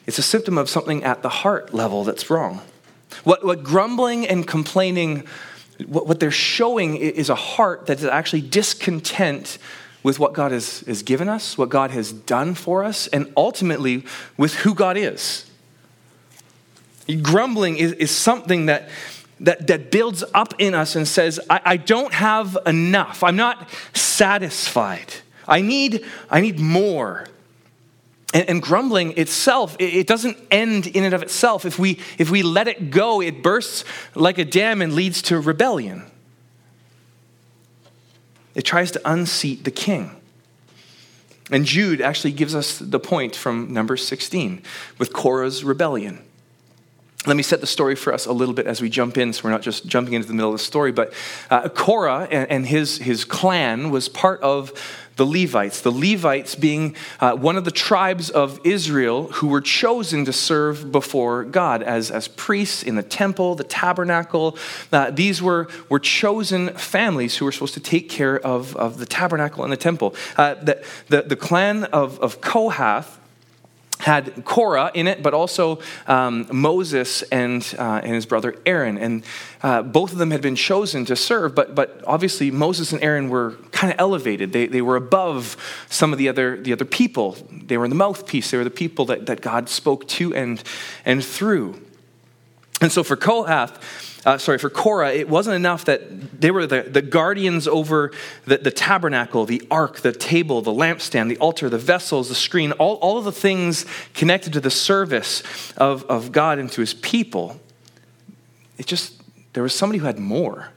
It's 0.06 0.18
a 0.18 0.22
symptom 0.22 0.58
of 0.58 0.68
something 0.68 1.04
at 1.04 1.22
the 1.22 1.28
heart 1.28 1.72
level 1.72 2.04
that's 2.04 2.28
wrong. 2.30 2.60
What, 3.24 3.44
what 3.44 3.62
grumbling 3.62 4.26
and 4.26 4.46
complaining, 4.46 5.24
what, 5.86 6.06
what 6.06 6.20
they're 6.20 6.30
showing 6.30 6.96
is 6.96 7.28
a 7.28 7.34
heart 7.34 7.86
that 7.86 7.98
is 7.98 8.04
actually 8.04 8.42
discontent 8.42 9.58
with 10.02 10.18
what 10.18 10.32
God 10.32 10.50
has, 10.50 10.80
has 10.80 11.02
given 11.02 11.28
us, 11.28 11.56
what 11.56 11.68
God 11.68 11.92
has 11.92 12.12
done 12.12 12.54
for 12.54 12.82
us, 12.82 13.06
and 13.08 13.32
ultimately 13.36 14.04
with 14.36 14.54
who 14.56 14.74
God 14.74 14.96
is. 14.96 15.48
Grumbling 17.20 17.76
is, 17.76 17.92
is 17.92 18.10
something 18.10 18.66
that, 18.66 18.88
that, 19.40 19.66
that 19.68 19.90
builds 19.90 20.24
up 20.34 20.54
in 20.58 20.74
us 20.74 20.96
and 20.96 21.06
says, 21.06 21.38
I, 21.48 21.60
I 21.64 21.76
don't 21.76 22.12
have 22.12 22.58
enough. 22.66 23.22
I'm 23.22 23.36
not 23.36 23.68
satisfied. 23.92 25.14
I 25.46 25.60
need, 25.60 26.04
I 26.30 26.40
need 26.40 26.58
more. 26.58 27.26
And, 28.34 28.48
and, 28.48 28.62
grumbling 28.62 29.16
itself, 29.18 29.76
it, 29.78 29.94
it 29.94 30.06
doesn't 30.06 30.38
end 30.50 30.86
in 30.86 31.04
and 31.04 31.12
of 31.12 31.22
itself. 31.22 31.66
If 31.66 31.78
we, 31.78 31.98
if 32.16 32.30
we 32.30 32.42
let 32.42 32.66
it 32.66 32.90
go, 32.90 33.20
it 33.20 33.42
bursts 33.42 33.84
like 34.14 34.38
a 34.38 34.44
dam 34.44 34.80
and 34.80 34.94
leads 34.94 35.20
to 35.22 35.38
rebellion. 35.38 36.04
It 38.54 38.62
tries 38.62 38.90
to 38.92 39.00
unseat 39.04 39.64
the 39.64 39.70
king. 39.70 40.10
And 41.50 41.66
Jude 41.66 42.00
actually 42.00 42.32
gives 42.32 42.54
us 42.54 42.78
the 42.78 43.00
point 43.00 43.36
from 43.36 43.72
number 43.72 43.96
16 43.96 44.62
with 44.98 45.12
Korah's 45.12 45.64
rebellion. 45.64 46.24
Let 47.26 47.36
me 47.36 47.42
set 47.42 47.60
the 47.60 47.66
story 47.66 47.94
for 47.94 48.12
us 48.12 48.26
a 48.26 48.32
little 48.32 48.54
bit 48.54 48.66
as 48.66 48.80
we 48.80 48.88
jump 48.88 49.16
in, 49.16 49.32
so 49.32 49.44
we're 49.44 49.50
not 49.50 49.62
just 49.62 49.86
jumping 49.86 50.14
into 50.14 50.26
the 50.26 50.34
middle 50.34 50.50
of 50.50 50.58
the 50.58 50.64
story. 50.64 50.90
But 50.90 51.12
uh, 51.50 51.68
Korah 51.68 52.26
and, 52.30 52.50
and 52.50 52.66
his, 52.66 52.98
his 52.98 53.24
clan 53.24 53.90
was 53.90 54.08
part 54.08 54.40
of 54.40 54.72
the 55.22 55.42
Levites. 55.42 55.82
The 55.82 55.92
Levites 55.92 56.56
being 56.56 56.96
uh, 57.20 57.36
one 57.36 57.56
of 57.56 57.64
the 57.64 57.70
tribes 57.70 58.28
of 58.28 58.58
Israel 58.64 59.28
who 59.34 59.46
were 59.46 59.60
chosen 59.60 60.24
to 60.24 60.32
serve 60.32 60.90
before 60.90 61.44
God 61.44 61.80
as, 61.80 62.10
as 62.10 62.26
priests 62.26 62.82
in 62.82 62.96
the 62.96 63.04
temple, 63.04 63.54
the 63.54 63.62
tabernacle. 63.62 64.58
Uh, 64.92 65.12
these 65.12 65.40
were, 65.40 65.68
were 65.88 66.00
chosen 66.00 66.70
families 66.70 67.36
who 67.36 67.44
were 67.44 67.52
supposed 67.52 67.74
to 67.74 67.80
take 67.80 68.08
care 68.08 68.40
of, 68.40 68.74
of 68.74 68.98
the 68.98 69.06
tabernacle 69.06 69.62
and 69.62 69.72
the 69.72 69.76
temple. 69.76 70.16
Uh, 70.36 70.54
the, 70.54 70.84
the, 71.08 71.22
the 71.22 71.36
clan 71.36 71.84
of, 71.84 72.18
of 72.18 72.40
Kohath 72.40 73.20
had 74.02 74.44
Korah 74.44 74.90
in 74.94 75.06
it, 75.06 75.22
but 75.22 75.32
also 75.32 75.78
um, 76.08 76.46
Moses 76.50 77.22
and, 77.22 77.62
uh, 77.78 78.00
and 78.02 78.14
his 78.14 78.26
brother 78.26 78.56
Aaron. 78.66 78.98
And 78.98 79.24
uh, 79.62 79.82
both 79.82 80.10
of 80.10 80.18
them 80.18 80.32
had 80.32 80.42
been 80.42 80.56
chosen 80.56 81.04
to 81.04 81.14
serve, 81.14 81.54
but, 81.54 81.76
but 81.76 82.02
obviously 82.04 82.50
Moses 82.50 82.92
and 82.92 83.00
Aaron 83.00 83.28
were 83.28 83.52
kind 83.70 83.92
of 83.92 84.00
elevated. 84.00 84.52
They, 84.52 84.66
they 84.66 84.82
were 84.82 84.96
above 84.96 85.56
some 85.88 86.12
of 86.12 86.18
the 86.18 86.28
other, 86.28 86.56
the 86.60 86.72
other 86.72 86.84
people. 86.84 87.36
They 87.50 87.78
were 87.78 87.86
the 87.86 87.94
mouthpiece, 87.94 88.50
they 88.50 88.58
were 88.58 88.64
the 88.64 88.70
people 88.70 89.04
that, 89.06 89.26
that 89.26 89.40
God 89.40 89.68
spoke 89.68 90.08
to 90.08 90.34
and, 90.34 90.60
and 91.04 91.24
through. 91.24 91.80
And 92.80 92.90
so 92.90 93.04
for 93.04 93.14
Kohath, 93.14 94.11
uh, 94.24 94.38
sorry, 94.38 94.58
for 94.58 94.70
Korah, 94.70 95.12
it 95.12 95.28
wasn't 95.28 95.56
enough 95.56 95.84
that 95.86 96.40
they 96.40 96.52
were 96.52 96.64
the, 96.66 96.82
the 96.82 97.02
guardians 97.02 97.66
over 97.66 98.12
the, 98.44 98.58
the, 98.58 98.70
tabernacle, 98.70 99.44
the 99.44 99.66
ark, 99.68 100.00
the 100.00 100.12
table, 100.12 100.62
the 100.62 100.70
lampstand, 100.70 101.28
the 101.28 101.38
altar, 101.38 101.68
the 101.68 101.78
vessels, 101.78 102.28
the 102.28 102.34
screen, 102.34 102.70
all, 102.72 102.94
all 102.96 103.18
of 103.18 103.24
the 103.24 103.32
things 103.32 103.84
connected 104.14 104.52
to 104.52 104.60
the 104.60 104.70
service 104.70 105.42
of, 105.76 106.04
of 106.04 106.30
God 106.30 106.60
and 106.60 106.70
to 106.70 106.80
his 106.80 106.94
people. 106.94 107.60
It 108.78 108.86
just, 108.86 109.20
there 109.54 109.62
was 109.62 109.74
somebody 109.74 109.98
who 109.98 110.06
had 110.06 110.20
more. 110.20 110.68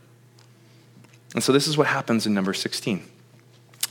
And 1.35 1.43
so 1.43 1.51
this 1.51 1.67
is 1.67 1.77
what 1.77 1.87
happens 1.87 2.25
in 2.25 2.33
number 2.33 2.53
16. 2.53 3.03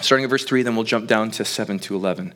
Starting 0.01 0.25
at 0.25 0.31
verse 0.31 0.45
3, 0.45 0.63
then 0.63 0.75
we'll 0.75 0.85
jump 0.85 1.07
down 1.07 1.31
to 1.31 1.45
7 1.45 1.79
to 1.79 1.95
11. 1.95 2.35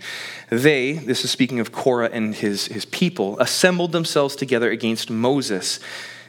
They, 0.51 0.93
this 0.93 1.25
is 1.25 1.33
speaking 1.33 1.59
of 1.59 1.73
Korah 1.73 2.11
and 2.13 2.33
his, 2.35 2.67
his 2.67 2.85
people, 2.85 3.37
assembled 3.41 3.91
themselves 3.91 4.37
together 4.37 4.71
against 4.71 5.11
Moses 5.11 5.81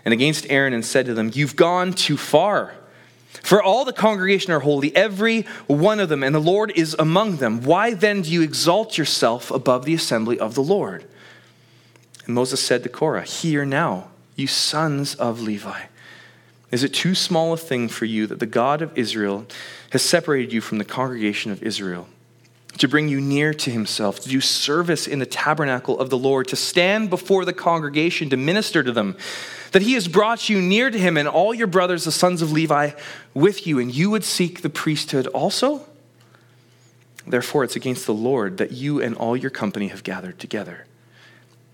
and 0.05 0.13
against 0.13 0.45
Aaron 0.49 0.73
and 0.73 0.85
said 0.85 1.05
to 1.05 1.13
them, 1.13 1.31
You've 1.33 1.55
gone 1.55 1.93
too 1.93 2.17
far. 2.17 2.73
For 3.43 3.61
all 3.61 3.85
the 3.85 3.93
congregation 3.93 4.51
are 4.51 4.59
holy, 4.59 4.95
every 4.95 5.43
one 5.67 5.99
of 5.99 6.09
them, 6.09 6.23
and 6.23 6.33
the 6.33 6.39
Lord 6.39 6.71
is 6.75 6.95
among 6.97 7.37
them. 7.37 7.61
Why 7.61 7.93
then 7.93 8.21
do 8.21 8.31
you 8.31 8.41
exalt 8.41 8.97
yourself 8.97 9.51
above 9.51 9.85
the 9.85 9.93
assembly 9.93 10.39
of 10.39 10.55
the 10.55 10.63
Lord? 10.63 11.05
And 12.25 12.35
Moses 12.35 12.61
said 12.61 12.83
to 12.83 12.89
Korah, 12.89 13.23
Hear 13.23 13.65
now 13.65 14.09
you 14.35 14.47
sons 14.47 15.15
of 15.15 15.41
Levi? 15.41 15.81
Is 16.71 16.83
it 16.83 16.93
too 16.93 17.15
small 17.15 17.53
a 17.53 17.57
thing 17.57 17.87
for 17.87 18.05
you 18.05 18.27
that 18.27 18.39
the 18.39 18.45
God 18.45 18.81
of 18.81 18.95
Israel 18.97 19.45
has 19.91 20.03
separated 20.03 20.53
you 20.53 20.61
from 20.61 20.77
the 20.77 20.85
congregation 20.85 21.51
of 21.51 21.63
Israel? 21.63 22.07
To 22.77 22.87
bring 22.87 23.09
you 23.09 23.19
near 23.19 23.53
to 23.55 23.71
himself, 23.71 24.19
to 24.21 24.29
do 24.29 24.39
service 24.39 25.07
in 25.07 25.19
the 25.19 25.25
tabernacle 25.25 25.99
of 25.99 26.09
the 26.09 26.17
Lord, 26.17 26.47
to 26.49 26.55
stand 26.55 27.09
before 27.09 27.43
the 27.43 27.53
congregation, 27.53 28.29
to 28.29 28.37
minister 28.37 28.83
to 28.83 28.91
them, 28.91 29.17
that 29.71 29.81
he 29.81 29.93
has 29.93 30.07
brought 30.07 30.49
you 30.49 30.61
near 30.61 30.89
to 30.89 30.97
him 30.97 31.17
and 31.17 31.27
all 31.27 31.53
your 31.53 31.67
brothers, 31.67 32.05
the 32.05 32.11
sons 32.11 32.41
of 32.41 32.51
Levi, 32.51 32.91
with 33.33 33.67
you, 33.67 33.79
and 33.79 33.93
you 33.93 34.09
would 34.09 34.23
seek 34.23 34.61
the 34.61 34.69
priesthood 34.69 35.27
also? 35.27 35.85
Therefore, 37.27 37.63
it's 37.63 37.75
against 37.75 38.05
the 38.05 38.13
Lord 38.13 38.57
that 38.57 38.71
you 38.71 39.01
and 39.01 39.15
all 39.15 39.37
your 39.37 39.51
company 39.51 39.89
have 39.89 40.03
gathered 40.03 40.39
together. 40.39 40.85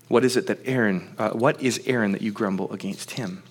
What 0.08 0.24
is 0.24 0.36
it 0.36 0.46
that 0.46 0.60
Aaron, 0.64 1.14
uh, 1.18 1.30
what 1.30 1.60
is 1.62 1.82
Aaron 1.86 2.12
that 2.12 2.22
you 2.22 2.32
grumble 2.32 2.70
against 2.72 3.12
him? 3.12 3.42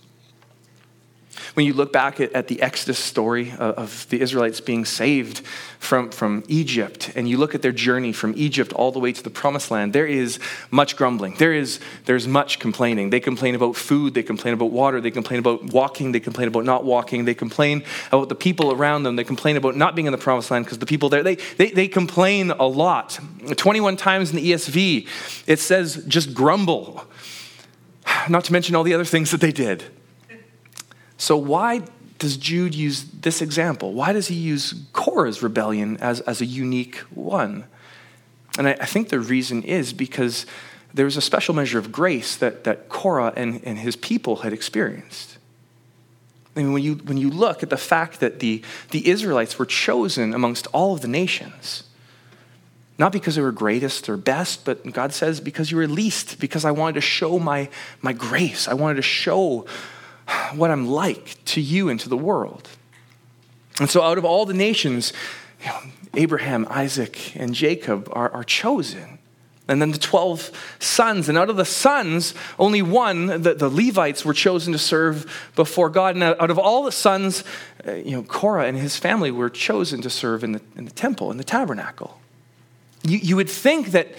When 1.54 1.66
you 1.66 1.74
look 1.74 1.94
back 1.94 2.20
at, 2.20 2.32
at 2.34 2.48
the 2.48 2.62
Exodus 2.62 3.00
story 3.00 3.52
of, 3.52 3.60
of, 3.60 4.10
the 4.10 4.22
Israelites 4.22 4.62
being 4.62 4.86
saved 4.86 5.40
from, 5.80 6.12
from 6.12 6.44
Egypt, 6.48 7.12
and 7.16 7.28
you 7.28 7.38
look 7.38 7.56
at 7.56 7.62
their 7.62 7.72
journey 7.72 8.12
from 8.12 8.34
Egypt 8.36 8.74
all 8.74 8.92
the 8.92 9.00
way 9.00 9.12
to 9.12 9.24
the 9.24 9.30
promised 9.30 9.72
land, 9.72 9.94
there 9.94 10.06
is 10.06 10.40
much 10.72 10.96
grumbling. 10.96 11.36
There 11.36 11.54
is 11.54 11.80
there's 12.06 12.28
much 12.28 12.60
complaining. 12.60 13.10
They 13.10 13.20
complain 13.20 13.56
about 13.56 13.76
food, 13.76 14.14
they 14.14 14.24
complain 14.24 14.54
about 14.54 14.72
water, 14.72 15.02
they 15.02 15.12
complain 15.12 15.40
about 15.40 15.64
walking, 15.64 16.12
they 16.12 16.20
complain 16.20 16.48
about 16.48 16.66
not 16.66 16.84
walking, 16.86 17.26
they 17.26 17.34
complain 17.34 17.84
about 18.12 18.30
the 18.30 18.36
people 18.36 18.72
around 18.72 19.04
them, 19.04 19.16
they 19.16 19.24
complain 19.24 19.58
about 19.58 19.76
not 19.76 19.96
being 19.96 20.06
in 20.06 20.12
the 20.12 20.18
promised 20.18 20.52
land 20.52 20.66
because 20.66 20.80
the 20.80 20.86
people 20.86 21.10
there, 21.10 21.24
they, 21.24 21.36
they, 21.36 21.72
they 21.72 21.88
complain 21.88 22.52
a 22.52 22.66
lot. 22.66 23.20
21 23.56 23.98
times 23.98 24.32
in 24.32 24.38
the 24.38 24.52
ESV, 24.52 25.08
it 25.48 25.60
says 25.60 26.04
just 26.08 26.34
grumble. 26.34 27.06
Not 28.30 28.46
to 28.46 28.54
mention 28.54 28.76
all 28.76 28.84
the 28.84 28.94
other 28.94 29.06
things 29.06 29.32
that 29.32 29.42
they 29.42 29.52
did. 29.52 29.84
So, 31.26 31.38
why 31.38 31.82
does 32.20 32.38
Jude 32.38 32.76
use 32.76 33.04
this 33.06 33.42
example? 33.42 33.94
Why 33.94 34.14
does 34.14 34.28
he 34.28 34.36
use 34.36 34.76
Korah's 34.94 35.42
rebellion 35.42 35.98
as, 35.98 36.22
as 36.22 36.40
a 36.40 36.46
unique 36.46 36.98
one? 37.10 37.66
And 38.60 38.68
I, 38.68 38.74
I 38.74 38.86
think 38.86 39.10
the 39.10 39.20
reason 39.20 39.64
is 39.64 39.92
because 39.92 40.46
there 40.94 41.04
was 41.04 41.18
a 41.18 41.22
special 41.22 41.56
measure 41.56 41.80
of 41.80 41.92
grace 41.92 42.36
that, 42.36 42.64
that 42.66 42.90
Korah 42.90 43.34
and, 43.36 43.60
and 43.64 43.80
his 43.80 43.96
people 43.96 44.36
had 44.36 44.54
experienced. 44.54 45.40
I 46.56 46.60
mean, 46.60 46.74
when 46.74 46.84
you, 46.84 46.94
when 46.94 47.18
you 47.18 47.32
look 47.32 47.64
at 47.64 47.72
the 47.72 47.76
fact 47.76 48.20
that 48.20 48.40
the, 48.40 48.62
the 48.92 49.10
Israelites 49.10 49.58
were 49.58 49.66
chosen 49.66 50.32
amongst 50.32 50.68
all 50.74 50.94
of 50.94 51.02
the 51.02 51.08
nations, 51.08 51.86
not 53.00 53.12
because 53.12 53.34
they 53.34 53.42
were 53.42 53.52
greatest 53.52 54.10
or 54.10 54.16
best, 54.16 54.64
but 54.64 54.94
God 54.94 55.12
says, 55.12 55.40
because 55.40 55.72
you 55.72 55.78
were 55.78 55.88
least, 55.88 56.40
because 56.40 56.66
I 56.66 56.70
wanted 56.70 56.94
to 56.94 57.02
show 57.02 57.40
my, 57.40 57.68
my 58.04 58.14
grace. 58.14 58.68
I 58.68 58.76
wanted 58.76 58.98
to 58.98 59.02
show 59.02 59.66
what 60.54 60.72
I'm 60.72 60.88
like 60.88 61.44
to 61.46 61.62
you 61.62 61.90
and 61.90 62.00
to 62.00 62.10
the 62.10 62.18
world. 62.18 62.70
And 63.80 63.90
so, 63.90 64.02
out 64.02 64.18
of 64.18 64.26
all 64.26 64.46
the 64.46 64.54
nations, 64.54 65.12
you 65.62 65.68
know, 65.68 65.80
Abraham, 66.14 66.66
Isaac, 66.70 67.36
and 67.36 67.54
Jacob 67.54 68.10
are, 68.14 68.32
are 68.32 68.44
chosen. 68.44 69.20
And 69.68 69.82
then 69.82 69.92
the 69.92 69.98
12 69.98 70.52
sons. 70.80 71.28
And 71.28 71.38
out 71.38 71.50
of 71.50 71.58
the 71.58 71.66
sons, 71.66 72.36
only 72.60 72.84
one, 72.84 73.42
the, 73.42 73.56
the 73.56 73.70
Levites, 73.70 74.24
were 74.24 74.34
chosen 74.34 74.74
to 74.74 74.80
serve 74.80 75.52
before 75.56 75.90
God. 75.90 76.16
And 76.16 76.24
out 76.24 76.52
of 76.52 76.60
all 76.60 76.84
the 76.84 76.92
sons, 76.92 77.44
uh, 77.88 77.94
you 77.94 78.12
know, 78.12 78.24
Korah 78.24 78.68
and 78.68 78.78
his 78.78 78.96
family 78.96 79.32
were 79.32 79.50
chosen 79.50 80.02
to 80.04 80.10
serve 80.10 80.44
in 80.44 80.52
the, 80.52 80.62
in 80.76 80.86
the 80.86 80.92
temple, 80.92 81.32
in 81.32 81.38
the 81.38 81.44
tabernacle. 81.44 82.20
You, 83.04 83.18
you 83.18 83.36
would 83.36 83.50
think 83.50 83.88
that 83.88 84.10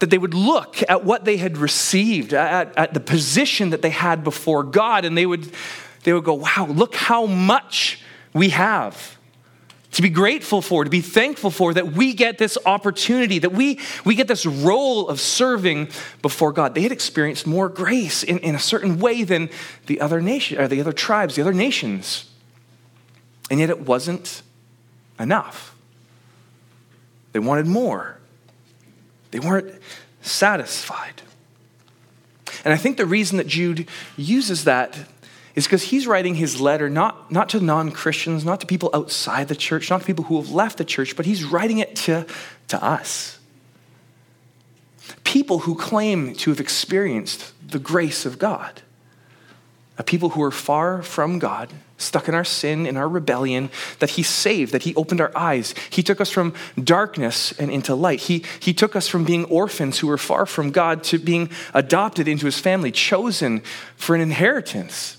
that 0.00 0.10
they 0.10 0.18
would 0.18 0.34
look 0.34 0.82
at 0.88 1.04
what 1.04 1.24
they 1.24 1.36
had 1.36 1.58
received, 1.58 2.32
at, 2.32 2.76
at, 2.76 2.94
the 2.94 3.00
position 3.00 3.70
that 3.70 3.82
they 3.82 3.90
had 3.90 4.22
before 4.22 4.62
God, 4.62 5.04
and 5.04 5.16
they 5.16 5.26
would, 5.26 5.50
they 6.04 6.12
would 6.12 6.24
go, 6.24 6.34
wow, 6.34 6.66
look 6.68 6.94
how 6.94 7.26
much 7.26 8.00
we 8.32 8.50
have 8.50 9.18
to 9.92 10.02
be 10.02 10.10
grateful 10.10 10.60
for, 10.60 10.84
to 10.84 10.90
be 10.90 11.00
thankful 11.00 11.50
for, 11.50 11.74
that 11.74 11.92
we 11.92 12.12
get 12.12 12.38
this 12.38 12.58
opportunity, 12.66 13.38
that 13.38 13.52
we, 13.52 13.80
we 14.04 14.14
get 14.14 14.28
this 14.28 14.44
role 14.44 15.08
of 15.08 15.18
serving 15.18 15.88
before 16.20 16.52
God. 16.52 16.74
They 16.74 16.82
had 16.82 16.92
experienced 16.92 17.46
more 17.46 17.68
grace 17.68 18.22
in, 18.22 18.38
in 18.38 18.54
a 18.54 18.60
certain 18.60 18.98
way 18.98 19.24
than 19.24 19.48
the 19.86 20.00
other 20.00 20.20
nation, 20.20 20.60
or 20.60 20.68
the 20.68 20.80
other 20.80 20.92
tribes, 20.92 21.36
the 21.36 21.42
other 21.42 21.54
nations. 21.54 22.30
And 23.50 23.60
yet 23.60 23.70
it 23.70 23.80
wasn't 23.80 24.42
enough. 25.18 25.74
They 27.32 27.38
wanted 27.38 27.66
more. 27.66 28.17
They 29.30 29.38
weren't 29.38 29.72
satisfied. 30.22 31.22
And 32.64 32.74
I 32.74 32.76
think 32.76 32.96
the 32.96 33.06
reason 33.06 33.38
that 33.38 33.46
Jude 33.46 33.88
uses 34.16 34.64
that 34.64 34.98
is 35.54 35.64
because 35.64 35.84
he's 35.84 36.06
writing 36.06 36.36
his 36.36 36.60
letter 36.60 36.88
not, 36.88 37.32
not 37.32 37.48
to 37.50 37.60
non 37.60 37.90
Christians, 37.90 38.44
not 38.44 38.60
to 38.60 38.66
people 38.66 38.90
outside 38.94 39.48
the 39.48 39.56
church, 39.56 39.90
not 39.90 40.00
to 40.00 40.06
people 40.06 40.24
who 40.24 40.40
have 40.40 40.50
left 40.50 40.78
the 40.78 40.84
church, 40.84 41.16
but 41.16 41.26
he's 41.26 41.44
writing 41.44 41.78
it 41.78 41.96
to, 41.96 42.26
to 42.68 42.82
us. 42.82 43.38
People 45.24 45.60
who 45.60 45.74
claim 45.74 46.34
to 46.34 46.50
have 46.50 46.60
experienced 46.60 47.52
the 47.66 47.78
grace 47.78 48.24
of 48.24 48.38
God, 48.38 48.82
a 49.98 50.04
people 50.04 50.30
who 50.30 50.42
are 50.42 50.52
far 50.52 51.02
from 51.02 51.38
God 51.38 51.70
stuck 51.98 52.28
in 52.28 52.34
our 52.34 52.44
sin, 52.44 52.86
in 52.86 52.96
our 52.96 53.08
rebellion, 53.08 53.70
that 53.98 54.10
He 54.10 54.22
saved, 54.22 54.72
that 54.72 54.84
He 54.84 54.94
opened 54.94 55.20
our 55.20 55.32
eyes. 55.36 55.74
He 55.90 56.02
took 56.02 56.20
us 56.20 56.30
from 56.30 56.54
darkness 56.82 57.52
and 57.58 57.70
into 57.70 57.94
light. 57.94 58.20
He, 58.20 58.44
he 58.60 58.72
took 58.72 58.94
us 58.94 59.08
from 59.08 59.24
being 59.24 59.44
orphans 59.46 59.98
who 59.98 60.06
were 60.06 60.18
far 60.18 60.46
from 60.46 60.70
God 60.70 61.02
to 61.04 61.18
being 61.18 61.50
adopted 61.74 62.28
into 62.28 62.46
His 62.46 62.60
family, 62.60 62.92
chosen 62.92 63.60
for 63.96 64.14
an 64.14 64.20
inheritance. 64.20 65.16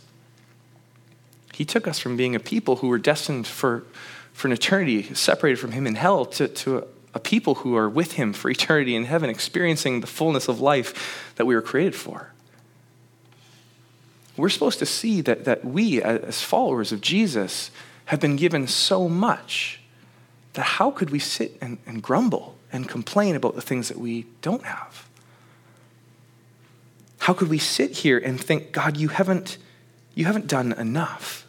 He 1.53 1.65
took 1.65 1.85
us 1.85 1.99
from 1.99 2.15
being 2.15 2.33
a 2.33 2.39
people 2.39 2.77
who 2.77 2.87
were 2.87 2.97
destined 2.97 3.45
for, 3.45 3.83
for 4.31 4.47
an 4.47 4.53
eternity, 4.53 5.13
separated 5.13 5.57
from 5.59 5.73
Him 5.73 5.85
in 5.85 5.95
hell, 5.95 6.25
to, 6.25 6.47
to 6.47 6.77
a, 6.77 6.83
a 7.15 7.19
people 7.19 7.55
who 7.55 7.75
are 7.75 7.89
with 7.89 8.13
Him 8.13 8.31
for 8.31 8.49
eternity 8.49 8.95
in 8.95 9.03
heaven, 9.03 9.29
experiencing 9.29 9.99
the 9.99 10.07
fullness 10.07 10.47
of 10.47 10.61
life 10.61 11.33
that 11.35 11.45
we 11.45 11.53
were 11.53 11.61
created 11.61 11.95
for 11.95 12.31
we're 14.39 14.49
supposed 14.49 14.79
to 14.79 14.85
see 14.85 15.21
that, 15.21 15.45
that 15.45 15.65
we, 15.65 16.01
as 16.01 16.41
followers 16.41 16.91
of 16.91 17.01
Jesus, 17.01 17.71
have 18.05 18.19
been 18.19 18.35
given 18.35 18.67
so 18.67 19.07
much 19.07 19.79
that 20.53 20.63
how 20.63 20.91
could 20.91 21.09
we 21.09 21.19
sit 21.19 21.57
and, 21.61 21.77
and 21.85 22.01
grumble 22.01 22.57
and 22.71 22.87
complain 22.87 23.35
about 23.35 23.55
the 23.55 23.61
things 23.61 23.87
that 23.87 23.97
we 23.97 24.25
don't 24.41 24.63
have? 24.63 25.07
How 27.19 27.33
could 27.33 27.49
we 27.49 27.59
sit 27.59 27.91
here 27.91 28.17
and 28.17 28.39
think, 28.39 28.71
God, 28.71 28.97
you 28.97 29.09
haven't, 29.09 29.57
you 30.15 30.25
haven't 30.25 30.47
done 30.47 30.71
enough? 30.73 31.45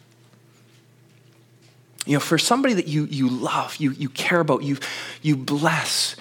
You 2.05 2.13
know, 2.13 2.19
for 2.19 2.37
somebody 2.37 2.73
that 2.75 2.87
you, 2.87 3.05
you 3.05 3.29
love, 3.29 3.77
you, 3.77 3.91
you 3.91 4.09
care 4.09 4.39
about, 4.39 4.63
you, 4.63 4.77
you 5.21 5.35
bless, 5.35 6.15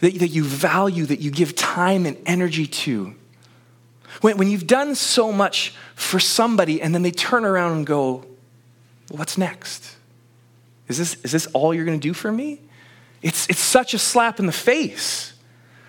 that, 0.00 0.18
that 0.18 0.28
you 0.28 0.44
value, 0.44 1.06
that 1.06 1.20
you 1.20 1.30
give 1.30 1.54
time 1.54 2.06
and 2.06 2.16
energy 2.26 2.66
to, 2.66 3.14
when, 4.22 4.38
when 4.38 4.48
you've 4.48 4.66
done 4.66 4.94
so 4.94 5.30
much 5.30 5.74
for 5.94 6.18
somebody 6.18 6.80
and 6.80 6.94
then 6.94 7.02
they 7.02 7.10
turn 7.10 7.44
around 7.44 7.76
and 7.76 7.86
go, 7.86 8.24
What's 9.10 9.36
next? 9.36 9.96
Is 10.88 10.96
this, 10.96 11.16
is 11.22 11.32
this 11.32 11.46
all 11.48 11.74
you're 11.74 11.84
going 11.84 12.00
to 12.00 12.02
do 12.02 12.14
for 12.14 12.32
me? 12.32 12.60
It's, 13.20 13.46
it's 13.48 13.60
such 13.60 13.92
a 13.94 13.98
slap 13.98 14.40
in 14.40 14.46
the 14.46 14.52
face. 14.52 15.34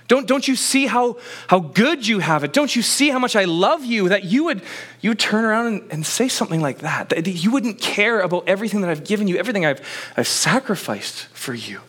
Don't, 0.08 0.28
don't 0.28 0.48
you 0.48 0.56
see 0.56 0.86
how, 0.86 1.18
how 1.48 1.60
good 1.60 2.06
you 2.06 2.20
have 2.20 2.44
it? 2.44 2.52
Don't 2.52 2.76
you 2.76 2.82
see 2.82 3.10
how 3.10 3.20
much 3.20 3.36
I 3.36 3.46
love 3.46 3.86
you 3.86 4.10
that 4.10 4.26
you 4.26 4.44
would, 4.44 4.62
you 5.00 5.12
would 5.12 5.20
turn 5.20 5.46
around 5.46 5.68
and, 5.68 5.92
and 5.92 6.06
say 6.06 6.28
something 6.28 6.62
like 6.62 6.80
that? 6.80 7.10
That 7.10 7.26
you 7.26 7.52
wouldn't 7.52 7.80
care 7.80 8.20
about 8.20 8.48
everything 8.48 8.82
that 8.82 8.90
I've 8.90 9.06
given 9.06 9.28
you, 9.28 9.38
everything 9.38 9.66
I've, 9.66 9.82
I've 10.18 10.28
sacrificed 10.28 11.26
for 11.28 11.54
you. 11.54 11.80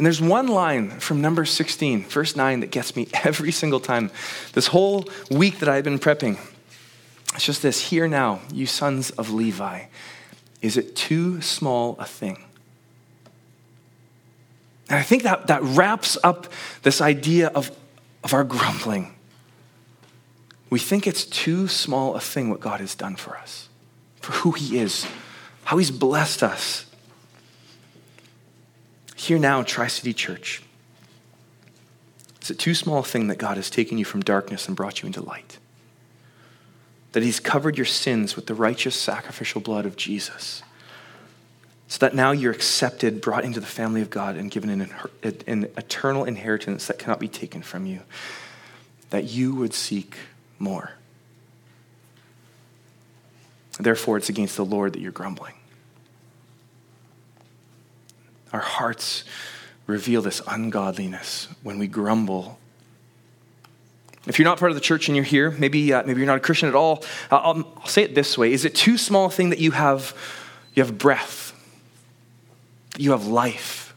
And 0.00 0.06
there's 0.06 0.22
one 0.22 0.48
line 0.48 0.88
from 0.98 1.20
number 1.20 1.44
16, 1.44 2.04
verse 2.04 2.34
9, 2.34 2.60
that 2.60 2.70
gets 2.70 2.96
me 2.96 3.06
every 3.22 3.52
single 3.52 3.80
time. 3.80 4.10
This 4.54 4.68
whole 4.68 5.04
week 5.30 5.58
that 5.58 5.68
I've 5.68 5.84
been 5.84 5.98
prepping, 5.98 6.38
it's 7.34 7.44
just 7.44 7.60
this 7.60 7.90
Hear 7.90 8.08
now, 8.08 8.40
you 8.50 8.64
sons 8.64 9.10
of 9.10 9.30
Levi, 9.30 9.82
is 10.62 10.78
it 10.78 10.96
too 10.96 11.42
small 11.42 11.96
a 11.98 12.06
thing? 12.06 12.42
And 14.88 14.98
I 14.98 15.02
think 15.02 15.22
that, 15.24 15.48
that 15.48 15.62
wraps 15.62 16.16
up 16.24 16.50
this 16.80 17.02
idea 17.02 17.48
of, 17.48 17.70
of 18.24 18.32
our 18.32 18.42
grumbling. 18.42 19.14
We 20.70 20.78
think 20.78 21.06
it's 21.06 21.26
too 21.26 21.68
small 21.68 22.14
a 22.14 22.20
thing 22.20 22.48
what 22.48 22.60
God 22.60 22.80
has 22.80 22.94
done 22.94 23.16
for 23.16 23.36
us, 23.36 23.68
for 24.22 24.32
who 24.32 24.52
He 24.52 24.78
is, 24.78 25.06
how 25.64 25.76
He's 25.76 25.90
blessed 25.90 26.42
us, 26.42 26.86
hear 29.20 29.38
now, 29.38 29.62
Tri 29.62 29.86
City 29.86 30.14
Church. 30.14 30.62
It's 32.36 32.50
a 32.50 32.54
too 32.54 32.74
small 32.74 33.02
thing 33.02 33.26
that 33.28 33.36
God 33.36 33.56
has 33.56 33.68
taken 33.68 33.98
you 33.98 34.04
from 34.04 34.22
darkness 34.22 34.66
and 34.66 34.76
brought 34.76 35.02
you 35.02 35.06
into 35.06 35.20
light. 35.20 35.58
That 37.12 37.22
He's 37.22 37.38
covered 37.38 37.76
your 37.76 37.86
sins 37.86 38.34
with 38.34 38.46
the 38.46 38.54
righteous 38.54 38.96
sacrificial 38.96 39.60
blood 39.60 39.84
of 39.84 39.96
Jesus. 39.96 40.62
So 41.86 41.98
that 41.98 42.14
now 42.14 42.30
you're 42.30 42.52
accepted, 42.52 43.20
brought 43.20 43.44
into 43.44 43.60
the 43.60 43.66
family 43.66 44.00
of 44.00 44.08
God, 44.08 44.36
and 44.36 44.50
given 44.50 44.70
an, 44.70 44.90
an 45.46 45.64
eternal 45.76 46.24
inheritance 46.24 46.86
that 46.86 46.98
cannot 46.98 47.20
be 47.20 47.28
taken 47.28 47.62
from 47.62 47.84
you. 47.84 48.00
That 49.10 49.24
you 49.24 49.54
would 49.54 49.74
seek 49.74 50.16
more. 50.58 50.92
Therefore, 53.78 54.16
it's 54.16 54.28
against 54.28 54.56
the 54.56 54.64
Lord 54.64 54.92
that 54.94 55.00
you're 55.00 55.12
grumbling. 55.12 55.54
Our 58.52 58.60
hearts 58.60 59.24
reveal 59.86 60.22
this 60.22 60.40
ungodliness 60.46 61.48
when 61.62 61.78
we 61.78 61.86
grumble. 61.86 62.58
If 64.26 64.38
you're 64.38 64.44
not 64.44 64.58
part 64.58 64.70
of 64.70 64.74
the 64.74 64.80
church 64.80 65.08
and 65.08 65.16
you're 65.16 65.24
here, 65.24 65.50
maybe, 65.50 65.92
uh, 65.92 66.02
maybe 66.04 66.20
you're 66.20 66.26
not 66.26 66.36
a 66.36 66.40
Christian 66.40 66.68
at 66.68 66.74
all, 66.74 67.04
I'll, 67.30 67.66
I'll 67.76 67.86
say 67.86 68.02
it 68.02 68.14
this 68.14 68.36
way 68.36 68.52
Is 68.52 68.64
it 68.64 68.74
too 68.74 68.98
small 68.98 69.26
a 69.26 69.30
thing 69.30 69.50
that 69.50 69.58
you 69.58 69.72
have, 69.72 70.14
you 70.74 70.82
have 70.82 70.98
breath, 70.98 71.52
you 72.98 73.12
have 73.12 73.26
life, 73.26 73.94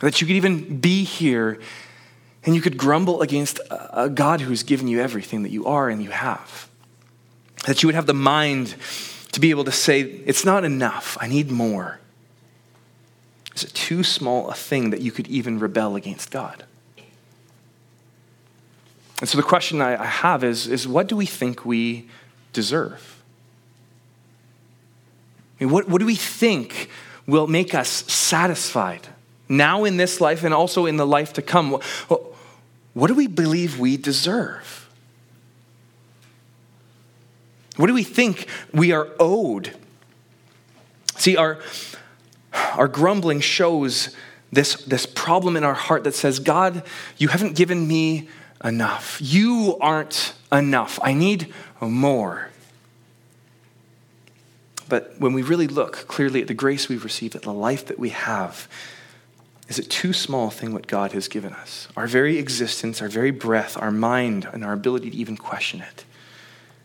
that 0.00 0.20
you 0.20 0.26
could 0.26 0.36
even 0.36 0.80
be 0.80 1.04
here 1.04 1.60
and 2.44 2.54
you 2.54 2.60
could 2.60 2.76
grumble 2.76 3.22
against 3.22 3.58
a 3.70 4.10
God 4.10 4.42
who's 4.42 4.62
given 4.62 4.86
you 4.86 5.00
everything 5.00 5.44
that 5.44 5.50
you 5.50 5.64
are 5.64 5.88
and 5.88 6.02
you 6.02 6.10
have? 6.10 6.68
That 7.66 7.82
you 7.82 7.86
would 7.86 7.94
have 7.94 8.06
the 8.06 8.12
mind 8.12 8.74
to 9.32 9.40
be 9.40 9.50
able 9.50 9.64
to 9.64 9.72
say, 9.72 10.00
It's 10.02 10.44
not 10.44 10.64
enough, 10.64 11.16
I 11.20 11.26
need 11.26 11.50
more. 11.50 12.00
Is 13.54 13.64
it 13.64 13.74
too 13.74 14.02
small 14.02 14.48
a 14.50 14.54
thing 14.54 14.90
that 14.90 15.00
you 15.00 15.12
could 15.12 15.28
even 15.28 15.58
rebel 15.58 15.96
against 15.96 16.30
God? 16.30 16.64
And 19.20 19.28
so 19.28 19.36
the 19.36 19.44
question 19.44 19.80
I 19.80 20.04
have 20.04 20.42
is, 20.42 20.66
is 20.66 20.88
what 20.88 21.06
do 21.06 21.16
we 21.16 21.26
think 21.26 21.64
we 21.64 22.08
deserve? 22.52 23.22
I 25.60 25.64
mean, 25.64 25.72
what, 25.72 25.88
what 25.88 26.00
do 26.00 26.06
we 26.06 26.16
think 26.16 26.90
will 27.26 27.46
make 27.46 27.74
us 27.74 27.88
satisfied 27.88 29.08
now 29.48 29.84
in 29.84 29.96
this 29.96 30.20
life 30.20 30.42
and 30.42 30.52
also 30.52 30.86
in 30.86 30.96
the 30.96 31.06
life 31.06 31.32
to 31.34 31.42
come? 31.42 31.70
What, 31.70 32.22
what 32.92 33.06
do 33.06 33.14
we 33.14 33.28
believe 33.28 33.78
we 33.78 33.96
deserve? 33.96 34.90
What 37.76 37.86
do 37.86 37.94
we 37.94 38.04
think 38.04 38.46
we 38.72 38.92
are 38.92 39.08
owed? 39.18 39.76
See, 41.16 41.36
our, 41.36 41.60
our 42.76 42.88
grumbling 42.88 43.40
shows 43.40 44.14
this, 44.52 44.74
this 44.84 45.06
problem 45.06 45.56
in 45.56 45.64
our 45.64 45.74
heart 45.74 46.04
that 46.04 46.14
says, 46.14 46.38
God, 46.38 46.82
you 47.18 47.28
haven't 47.28 47.56
given 47.56 47.86
me 47.86 48.28
enough. 48.62 49.18
You 49.20 49.76
aren't 49.80 50.34
enough. 50.52 50.98
I 51.02 51.12
need 51.12 51.52
more. 51.80 52.50
But 54.88 55.18
when 55.18 55.32
we 55.32 55.42
really 55.42 55.66
look 55.66 56.06
clearly 56.08 56.42
at 56.42 56.48
the 56.48 56.54
grace 56.54 56.88
we've 56.88 57.04
received, 57.04 57.34
at 57.34 57.42
the 57.42 57.52
life 57.52 57.86
that 57.86 57.98
we 57.98 58.10
have, 58.10 58.68
is 59.68 59.78
it 59.78 59.90
too 59.90 60.12
small 60.12 60.48
a 60.48 60.50
thing 60.50 60.72
what 60.72 60.86
God 60.86 61.12
has 61.12 61.26
given 61.26 61.52
us? 61.52 61.88
Our 61.96 62.06
very 62.06 62.38
existence, 62.38 63.00
our 63.00 63.08
very 63.08 63.30
breath, 63.30 63.78
our 63.78 63.90
mind, 63.90 64.46
and 64.52 64.62
our 64.64 64.74
ability 64.74 65.10
to 65.10 65.16
even 65.16 65.36
question 65.36 65.80
it. 65.80 66.04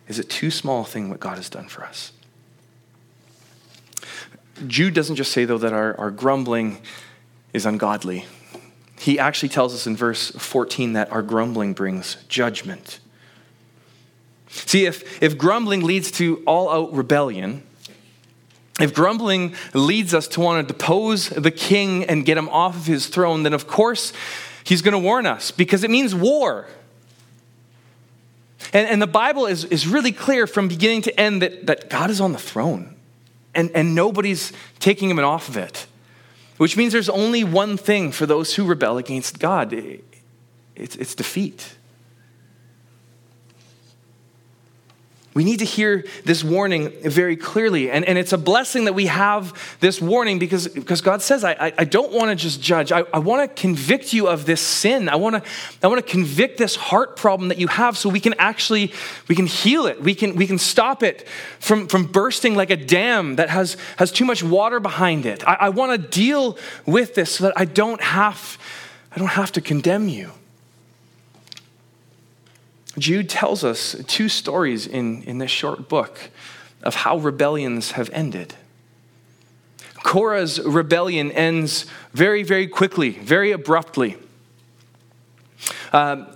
Is 0.08 0.18
it 0.18 0.30
too 0.30 0.50
small 0.50 0.82
a 0.82 0.86
thing 0.86 1.10
what 1.10 1.20
God 1.20 1.36
has 1.36 1.50
done 1.50 1.68
for 1.68 1.84
us? 1.84 2.14
Jude 4.68 4.94
doesn't 4.94 5.16
just 5.16 5.32
say, 5.32 5.46
though, 5.46 5.58
that 5.58 5.74
our, 5.74 6.00
our 6.00 6.12
grumbling 6.12 6.80
is 7.54 7.66
ungodly. 7.66 8.26
He 9.00 9.18
actually 9.18 9.50
tells 9.50 9.74
us 9.74 9.88
in 9.88 9.96
verse 9.96 10.32
14 10.32 10.94
that 10.94 11.12
our 11.12 11.22
grumbling 11.22 11.74
brings 11.74 12.18
judgment. 12.28 13.00
See, 14.50 14.86
if, 14.86 15.22
if 15.22 15.38
grumbling 15.38 15.84
leads 15.84 16.12
to 16.12 16.44
all 16.46 16.70
out 16.70 16.94
rebellion, 16.94 17.64
if 18.80 18.94
grumbling 18.94 19.56
leads 19.74 20.14
us 20.14 20.28
to 20.30 20.42
want 20.42 20.68
to 20.68 20.74
depose 20.74 21.30
the 21.30 21.52
king 21.52 22.06
and 22.06 22.26
get 22.26 22.38
him 22.38 22.50
off 22.50 22.76
of 22.76 22.86
his 22.86 23.08
throne, 23.08 23.44
then 23.44 23.54
of 23.54 23.68
course 23.68 24.12
he's 24.64 24.82
going 24.82 24.94
to 24.94 25.00
warn 25.00 25.26
us 25.26 25.52
because 25.52 25.84
it 25.84 25.90
means 25.90 26.14
war. 26.16 26.68
And, 28.74 28.88
and 28.88 29.02
the 29.02 29.08
Bible 29.08 29.46
is, 29.46 29.66
is 29.66 29.88
really 29.88 30.12
clear 30.12 30.46
from 30.46 30.68
beginning 30.68 31.04
to 31.04 31.20
end 31.20 31.42
that, 31.42 31.68
that 31.68 31.90
God 31.90 32.10
is 32.10 32.20
on 32.20 32.34
the 32.34 32.40
throne 32.40 32.96
and, 33.56 33.72
and 33.72 33.96
nobody's 33.96 34.54
taking 34.80 35.10
him 35.10 35.20
off 35.20 35.50
of 35.50 35.58
it. 35.58 35.88
Which 36.58 36.76
means 36.76 36.92
there's 36.92 37.10
only 37.10 37.44
one 37.44 37.78
thing 37.78 38.12
for 38.12 38.26
those 38.26 38.56
who 38.56 38.66
rebel 38.66 38.98
against 38.98 39.40
God 39.40 39.74
it's, 40.76 40.96
it's 40.96 41.16
defeat. 41.16 41.76
We 45.40 45.46
need 45.46 45.60
to 45.60 45.66
hear 45.66 46.04
this 46.26 46.44
warning 46.44 46.92
very 47.02 47.38
clearly. 47.38 47.90
And, 47.90 48.04
and 48.04 48.18
it's 48.18 48.34
a 48.34 48.38
blessing 48.38 48.84
that 48.84 48.94
we 48.94 49.06
have 49.06 49.78
this 49.80 50.02
warning 50.02 50.38
because, 50.38 50.68
because 50.68 51.00
God 51.00 51.22
says, 51.22 51.46
I, 51.46 51.52
I, 51.54 51.74
I 51.78 51.84
don't 51.86 52.12
want 52.12 52.30
to 52.30 52.36
just 52.36 52.62
judge. 52.62 52.92
I, 52.92 53.06
I 53.14 53.20
want 53.20 53.50
to 53.50 53.62
convict 53.62 54.12
you 54.12 54.28
of 54.28 54.46
this 54.46 54.60
sin. 54.60 55.08
I 55.08 55.16
want 55.16 55.42
to 55.42 55.50
I 55.82 55.88
want 55.88 56.06
to 56.06 56.12
convict 56.12 56.58
this 56.58 56.76
heart 56.76 57.16
problem 57.16 57.48
that 57.48 57.58
you 57.58 57.68
have 57.68 57.98
so 57.98 58.10
we 58.10 58.20
can 58.20 58.34
actually 58.38 58.92
we 59.30 59.36
can 59.36 59.46
heal 59.46 59.86
it. 59.86 60.04
We 60.04 60.14
can, 60.14 60.36
we 60.36 60.46
can 60.46 60.58
stop 60.58 61.04
it 61.04 61.26
from, 61.62 61.88
from 61.88 62.08
bursting 62.08 62.56
like 62.56 62.70
a 62.70 62.76
dam 62.76 63.38
that 63.38 63.50
has, 63.50 63.78
has 63.96 64.12
too 64.12 64.26
much 64.26 64.44
water 64.44 64.82
behind 64.82 65.26
it. 65.26 65.48
I, 65.48 65.54
I 65.54 65.70
want 65.70 65.94
to 65.94 66.06
deal 66.10 66.58
with 66.86 67.16
this 67.16 67.36
so 67.36 67.46
that 67.46 67.54
I 67.56 67.64
don't 67.64 68.02
have, 68.02 68.58
I 69.10 69.20
don't 69.20 69.28
have 69.28 69.54
to 69.54 69.62
condemn 69.62 70.10
you. 70.10 70.32
Jude 72.98 73.30
tells 73.30 73.64
us 73.64 73.96
two 74.08 74.30
stories 74.30 74.88
in, 74.88 75.24
in 75.24 75.38
this 75.38 75.52
short 75.52 75.88
book 75.88 76.30
of 76.84 76.96
how 76.96 77.18
rebellions 77.18 77.92
have 77.92 78.10
ended. 78.12 78.56
Korah's 80.04 80.60
rebellion 80.62 81.32
ends 81.32 81.86
very, 82.14 82.44
very 82.44 82.68
quickly, 82.68 83.12
very 83.12 83.52
abruptly. 83.52 84.18
Um, 85.92 86.28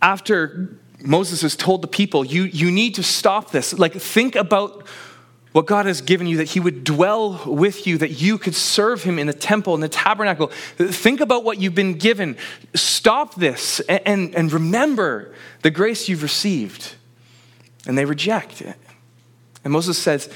after 0.00 0.78
Moses 1.02 1.42
has 1.42 1.56
told 1.56 1.82
the 1.82 1.88
people, 1.88 2.24
you, 2.24 2.44
you 2.44 2.70
need 2.70 2.94
to 2.94 3.02
stop 3.02 3.50
this. 3.50 3.76
Like, 3.78 3.92
think 3.94 4.36
about 4.36 4.86
what 5.54 5.66
God 5.66 5.86
has 5.86 6.00
given 6.00 6.26
you, 6.26 6.38
that 6.38 6.48
He 6.48 6.58
would 6.58 6.82
dwell 6.82 7.40
with 7.46 7.86
you, 7.86 7.96
that 7.98 8.20
you 8.20 8.38
could 8.38 8.56
serve 8.56 9.04
Him 9.04 9.20
in 9.20 9.28
the 9.28 9.32
temple, 9.32 9.72
in 9.76 9.80
the 9.80 9.88
tabernacle. 9.88 10.48
Think 10.48 11.20
about 11.20 11.44
what 11.44 11.60
you've 11.60 11.76
been 11.76 11.94
given. 11.94 12.36
Stop 12.74 13.36
this 13.36 13.78
and, 13.78 14.02
and, 14.04 14.34
and 14.34 14.52
remember 14.52 15.32
the 15.62 15.70
grace 15.70 16.08
you've 16.08 16.24
received. 16.24 16.96
And 17.86 17.96
they 17.96 18.04
reject 18.04 18.62
it. 18.62 18.74
And 19.62 19.72
Moses 19.72 19.96
says, 19.96 20.28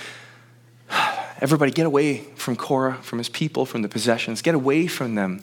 Everybody, 1.41 1.73
get 1.73 1.87
away 1.87 2.19
from 2.37 2.55
Korah, 2.55 2.95
from 3.03 3.19
his 3.19 3.29
people, 3.29 3.67
from 3.67 3.83
the 3.83 3.89
possessions. 3.89 4.41
Get 4.41 4.55
away 4.55 4.87
from 4.87 5.17
them. 5.17 5.43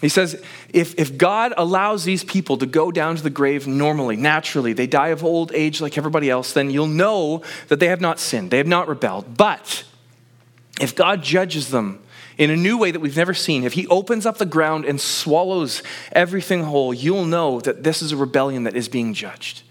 He 0.00 0.08
says, 0.08 0.40
if, 0.68 0.94
if 0.96 1.18
God 1.18 1.52
allows 1.56 2.04
these 2.04 2.22
people 2.22 2.56
to 2.58 2.66
go 2.66 2.92
down 2.92 3.16
to 3.16 3.22
the 3.22 3.30
grave 3.30 3.66
normally, 3.66 4.16
naturally, 4.16 4.72
they 4.72 4.86
die 4.86 5.08
of 5.08 5.24
old 5.24 5.52
age 5.52 5.80
like 5.80 5.98
everybody 5.98 6.30
else, 6.30 6.52
then 6.52 6.70
you'll 6.70 6.86
know 6.86 7.42
that 7.66 7.80
they 7.80 7.88
have 7.88 8.00
not 8.00 8.20
sinned, 8.20 8.50
they 8.50 8.58
have 8.58 8.66
not 8.66 8.86
rebelled. 8.86 9.36
But 9.36 9.84
if 10.80 10.94
God 10.94 11.22
judges 11.22 11.70
them 11.70 12.00
in 12.36 12.50
a 12.50 12.56
new 12.56 12.78
way 12.78 12.92
that 12.92 13.00
we've 13.00 13.16
never 13.16 13.34
seen, 13.34 13.64
if 13.64 13.72
He 13.72 13.88
opens 13.88 14.24
up 14.24 14.38
the 14.38 14.46
ground 14.46 14.84
and 14.84 15.00
swallows 15.00 15.82
everything 16.12 16.62
whole, 16.62 16.94
you'll 16.94 17.24
know 17.24 17.60
that 17.60 17.82
this 17.82 18.00
is 18.00 18.12
a 18.12 18.16
rebellion 18.16 18.62
that 18.62 18.76
is 18.76 18.88
being 18.88 19.14
judged. 19.14 19.62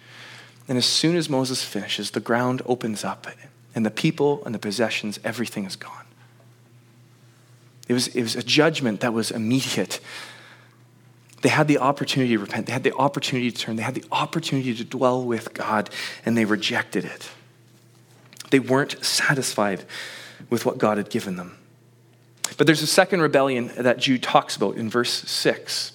And 0.68 0.78
as 0.78 0.86
soon 0.86 1.16
as 1.16 1.30
Moses 1.30 1.64
finishes, 1.64 2.12
the 2.12 2.20
ground 2.20 2.62
opens 2.66 3.06
up, 3.06 3.28
and 3.74 3.86
the 3.86 3.92
people 3.92 4.44
and 4.46 4.54
the 4.54 4.60
possessions, 4.60 5.22
everything 5.24 5.64
is 5.64 5.78
gone. 5.78 6.07
It 7.88 7.94
was, 7.94 8.08
it 8.08 8.22
was 8.22 8.36
a 8.36 8.44
judgment 8.44 9.00
that 9.02 9.14
was 9.14 9.32
immediate. 9.32 10.00
They 11.42 11.50
had 11.50 11.68
the 11.68 11.78
opportunity 11.78 12.34
to 12.34 12.40
repent, 12.40 12.66
they 12.66 12.74
had 12.74 12.84
the 12.84 12.96
opportunity 12.96 13.52
to 13.52 13.58
turn, 13.58 13.76
they 13.76 13.84
had 13.84 13.96
the 13.96 14.06
opportunity 14.12 14.74
to 14.76 14.84
dwell 14.84 15.24
with 15.24 15.54
God, 15.54 15.90
and 16.26 16.38
they 16.38 16.46
rejected 16.46 17.06
it. 17.06 17.30
They 18.50 18.60
weren't 18.60 19.04
satisfied 19.04 19.86
with 20.50 20.66
what 20.66 20.78
God 20.78 20.98
had 20.98 21.10
given 21.10 21.36
them. 21.36 21.58
But 22.58 22.66
there's 22.66 22.82
a 22.82 22.88
second 22.88 23.22
rebellion 23.22 23.72
that 23.78 24.00
Jude 24.00 24.24
talks 24.24 24.56
about 24.56 24.78
in 24.78 24.90
verse 24.90 25.12
6. 25.12 25.92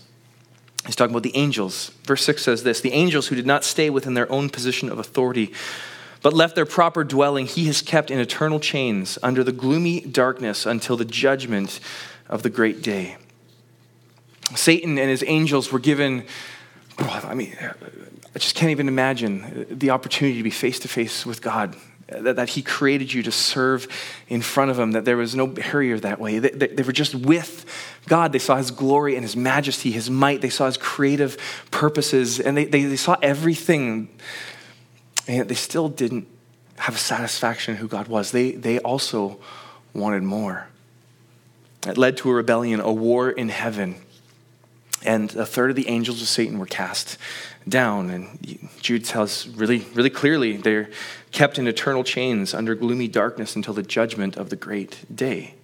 He's 0.86 0.96
talking 0.96 1.12
about 1.12 1.22
the 1.22 1.36
angels. 1.36 1.90
Verse 2.04 2.24
6 2.24 2.42
says 2.42 2.62
this 2.62 2.80
The 2.80 2.92
angels 2.92 3.28
who 3.28 3.36
did 3.36 3.46
not 3.46 3.64
stay 3.64 3.88
within 3.88 4.14
their 4.14 4.30
own 4.30 4.50
position 4.50 4.90
of 4.90 4.98
authority, 4.98 5.52
but 6.22 6.32
left 6.32 6.54
their 6.54 6.66
proper 6.66 7.04
dwelling, 7.04 7.46
he 7.46 7.66
has 7.66 7.82
kept 7.82 8.10
in 8.10 8.18
eternal 8.18 8.60
chains 8.60 9.18
under 9.22 9.42
the 9.42 9.52
gloomy 9.52 10.00
darkness 10.00 10.66
until 10.66 10.96
the 10.96 11.04
judgment 11.04 11.80
of 12.28 12.42
the 12.42 12.50
great 12.50 12.82
day. 12.82 13.16
Satan 14.54 14.98
and 14.98 15.10
his 15.10 15.24
angels 15.26 15.72
were 15.72 15.78
given, 15.78 16.24
oh, 16.98 17.20
I 17.24 17.34
mean, 17.34 17.56
I 18.34 18.38
just 18.38 18.54
can't 18.54 18.70
even 18.70 18.88
imagine 18.88 19.66
the 19.70 19.90
opportunity 19.90 20.38
to 20.38 20.42
be 20.42 20.50
face 20.50 20.78
to 20.80 20.88
face 20.88 21.26
with 21.26 21.42
God. 21.42 21.76
That, 22.08 22.50
he 22.50 22.60
created 22.60 23.10
you 23.12 23.22
to 23.22 23.32
serve 23.32 23.88
in 24.28 24.42
front 24.42 24.70
of 24.70 24.78
him, 24.78 24.92
that 24.92 25.06
there 25.06 25.16
was 25.16 25.34
no 25.34 25.46
barrier 25.46 25.98
that 26.00 26.20
way. 26.20 26.40
They, 26.40 26.50
they, 26.50 26.66
they 26.66 26.82
were 26.82 26.92
just 26.92 27.14
with 27.14 27.64
God. 28.06 28.32
They 28.32 28.38
saw 28.38 28.56
his 28.56 28.70
glory 28.70 29.14
and 29.14 29.24
his 29.24 29.34
majesty, 29.34 29.90
his 29.90 30.10
might. 30.10 30.42
They 30.42 30.50
saw 30.50 30.66
his 30.66 30.76
creative 30.76 31.38
purposes, 31.70 32.38
and 32.38 32.54
they, 32.54 32.66
they, 32.66 32.82
they 32.82 32.96
saw 32.96 33.16
everything 33.22 34.08
and 35.26 35.36
yet 35.36 35.48
they 35.48 35.54
still 35.54 35.88
didn't 35.88 36.26
have 36.76 36.98
satisfaction 36.98 37.74
in 37.74 37.80
who 37.80 37.88
God 37.88 38.08
was. 38.08 38.32
They, 38.32 38.52
they 38.52 38.78
also 38.80 39.38
wanted 39.94 40.22
more. 40.22 40.68
It 41.86 41.98
led 41.98 42.16
to 42.18 42.30
a 42.30 42.34
rebellion, 42.34 42.80
a 42.80 42.92
war 42.92 43.30
in 43.30 43.48
heaven. 43.48 43.96
And 45.04 45.34
a 45.34 45.44
third 45.44 45.70
of 45.70 45.76
the 45.76 45.88
angels 45.88 46.22
of 46.22 46.28
Satan 46.28 46.58
were 46.58 46.66
cast 46.66 47.18
down. 47.68 48.10
And 48.10 48.68
Jude 48.80 49.04
tells 49.04 49.48
really, 49.48 49.84
really 49.94 50.10
clearly 50.10 50.56
they're 50.56 50.90
kept 51.32 51.58
in 51.58 51.66
eternal 51.66 52.04
chains 52.04 52.54
under 52.54 52.74
gloomy 52.74 53.08
darkness 53.08 53.56
until 53.56 53.74
the 53.74 53.82
judgment 53.82 54.36
of 54.36 54.50
the 54.50 54.56
great 54.56 55.04
day. 55.14 55.54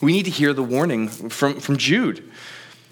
We 0.00 0.12
need 0.12 0.24
to 0.24 0.30
hear 0.30 0.52
the 0.52 0.62
warning 0.62 1.08
from, 1.08 1.60
from 1.60 1.76
Jude. 1.76 2.30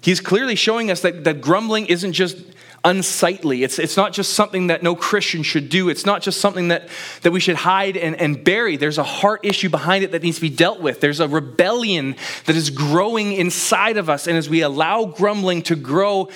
He's 0.01 0.19
clearly 0.19 0.55
showing 0.55 0.91
us 0.91 1.01
that, 1.01 1.23
that 1.23 1.41
grumbling 1.41 1.87
isn't 1.87 2.13
just 2.13 2.37
unsightly. 2.85 3.63
It's, 3.63 3.79
it's 3.79 3.97
not 3.97 4.13
just 4.13 4.33
something 4.33 4.67
that 4.67 4.83
no 4.83 4.95
Christian 4.95 5.43
should 5.43 5.69
do. 5.69 5.89
It's 5.89 6.05
not 6.05 6.21
just 6.21 6.39
something 6.39 6.69
that, 6.69 6.87
that 7.23 7.31
we 7.31 7.39
should 7.39 7.55
hide 7.55 7.97
and, 7.97 8.15
and 8.15 8.41
bury. 8.41 8.77
There's 8.77 8.99
a 8.99 9.03
heart 9.03 9.41
issue 9.43 9.69
behind 9.69 10.03
it 10.03 10.11
that 10.11 10.21
needs 10.21 10.37
to 10.37 10.41
be 10.41 10.49
dealt 10.49 10.79
with. 10.79 11.01
There's 11.01 11.19
a 11.19 11.27
rebellion 11.27 12.15
that 12.45 12.55
is 12.55 12.69
growing 12.69 13.33
inside 13.33 13.97
of 13.97 14.09
us. 14.09 14.27
And 14.27 14.37
as 14.37 14.47
we 14.47 14.61
allow 14.61 15.05
grumbling 15.05 15.63
to 15.63 15.75
grow, 15.75 16.29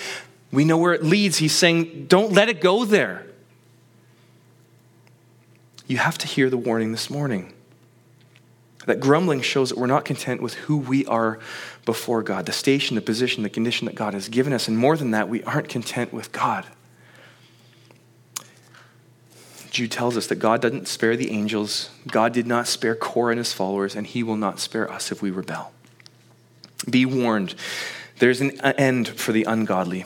we 0.51 0.65
know 0.65 0.77
where 0.77 0.93
it 0.93 1.03
leads. 1.03 1.37
He's 1.37 1.55
saying, 1.55 2.07
don't 2.07 2.33
let 2.33 2.49
it 2.49 2.59
go 2.59 2.83
there. 2.83 3.27
You 5.85 5.97
have 5.97 6.17
to 6.17 6.27
hear 6.27 6.49
the 6.49 6.57
warning 6.57 6.91
this 6.91 7.09
morning. 7.09 7.53
That 8.87 8.99
grumbling 8.99 9.41
shows 9.41 9.69
that 9.69 9.77
we're 9.77 9.87
not 9.87 10.03
content 10.03 10.41
with 10.41 10.55
who 10.55 10.77
we 10.77 11.05
are 11.05 11.37
before 11.89 12.21
God, 12.21 12.45
the 12.45 12.51
station, 12.51 12.93
the 12.93 13.01
position, 13.01 13.41
the 13.41 13.49
condition 13.49 13.85
that 13.87 13.95
God 13.95 14.13
has 14.13 14.29
given 14.29 14.53
us. 14.53 14.67
And 14.67 14.77
more 14.77 14.95
than 14.95 15.09
that, 15.09 15.27
we 15.27 15.41
aren't 15.41 15.69
content 15.69 16.13
with 16.13 16.31
God. 16.31 16.67
Jude 19.71 19.91
tells 19.91 20.15
us 20.15 20.27
that 20.27 20.35
God 20.35 20.61
doesn't 20.61 20.87
spare 20.87 21.17
the 21.17 21.31
angels, 21.31 21.89
God 22.05 22.31
did 22.31 22.45
not 22.45 22.67
spare 22.67 22.93
Korah 22.93 23.31
and 23.31 23.39
his 23.39 23.53
followers, 23.53 23.95
and 23.95 24.05
he 24.05 24.21
will 24.21 24.35
not 24.35 24.59
spare 24.59 24.91
us 24.91 25.11
if 25.11 25.23
we 25.23 25.31
rebel. 25.31 25.71
Be 26.87 27.07
warned, 27.07 27.55
there's 28.19 28.39
an 28.39 28.61
end 28.61 29.07
for 29.07 29.31
the 29.31 29.45
ungodly, 29.45 30.05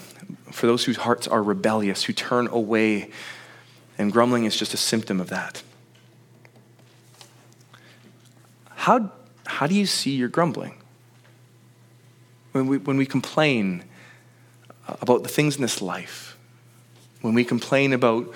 for 0.54 0.68
those 0.68 0.86
whose 0.86 0.96
hearts 0.96 1.28
are 1.28 1.44
rebellious, 1.44 2.06
who 2.06 2.14
turn 2.14 2.48
away, 2.48 3.10
and 3.98 4.10
grumbling 4.10 4.46
is 4.46 4.56
just 4.56 4.74
a 4.74 4.78
symptom 4.78 5.20
of 5.20 5.28
that. 5.28 5.62
How, 8.70 9.12
how 9.46 9.68
do 9.68 9.76
you 9.76 9.86
see 9.86 10.12
your 10.12 10.30
grumbling? 10.30 10.78
When 12.54 12.68
we, 12.68 12.78
when 12.78 12.98
we 12.98 13.06
complain 13.06 13.84
about 14.88 15.24
the 15.24 15.30
things 15.30 15.56
in 15.56 15.62
this 15.62 15.82
life, 15.82 16.38
when 17.22 17.34
we 17.34 17.44
complain 17.44 17.94
about 17.94 18.34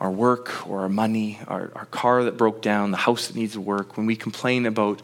our 0.00 0.10
work 0.10 0.68
or 0.68 0.80
our 0.80 0.88
money, 0.88 1.40
our, 1.48 1.72
our 1.74 1.86
car 1.86 2.24
that 2.24 2.36
broke 2.36 2.62
down, 2.62 2.92
the 2.92 2.98
house 2.98 3.26
that 3.26 3.36
needs 3.36 3.54
to 3.54 3.60
work, 3.60 3.96
when 3.96 4.06
we 4.06 4.16
complain 4.16 4.64
about 4.64 5.02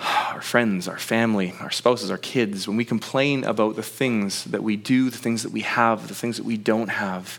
our 0.00 0.42
friends, 0.42 0.88
our 0.88 0.98
family, 0.98 1.54
our 1.60 1.70
spouses, 1.70 2.10
our 2.10 2.18
kids, 2.18 2.66
when 2.66 2.76
we 2.76 2.84
complain 2.84 3.44
about 3.44 3.76
the 3.76 3.82
things 3.82 4.44
that 4.44 4.62
we 4.62 4.76
do, 4.76 5.10
the 5.10 5.18
things 5.18 5.42
that 5.42 5.52
we 5.52 5.60
have, 5.60 6.08
the 6.08 6.14
things 6.14 6.36
that 6.36 6.44
we 6.44 6.56
don't 6.56 6.88
have, 6.88 7.38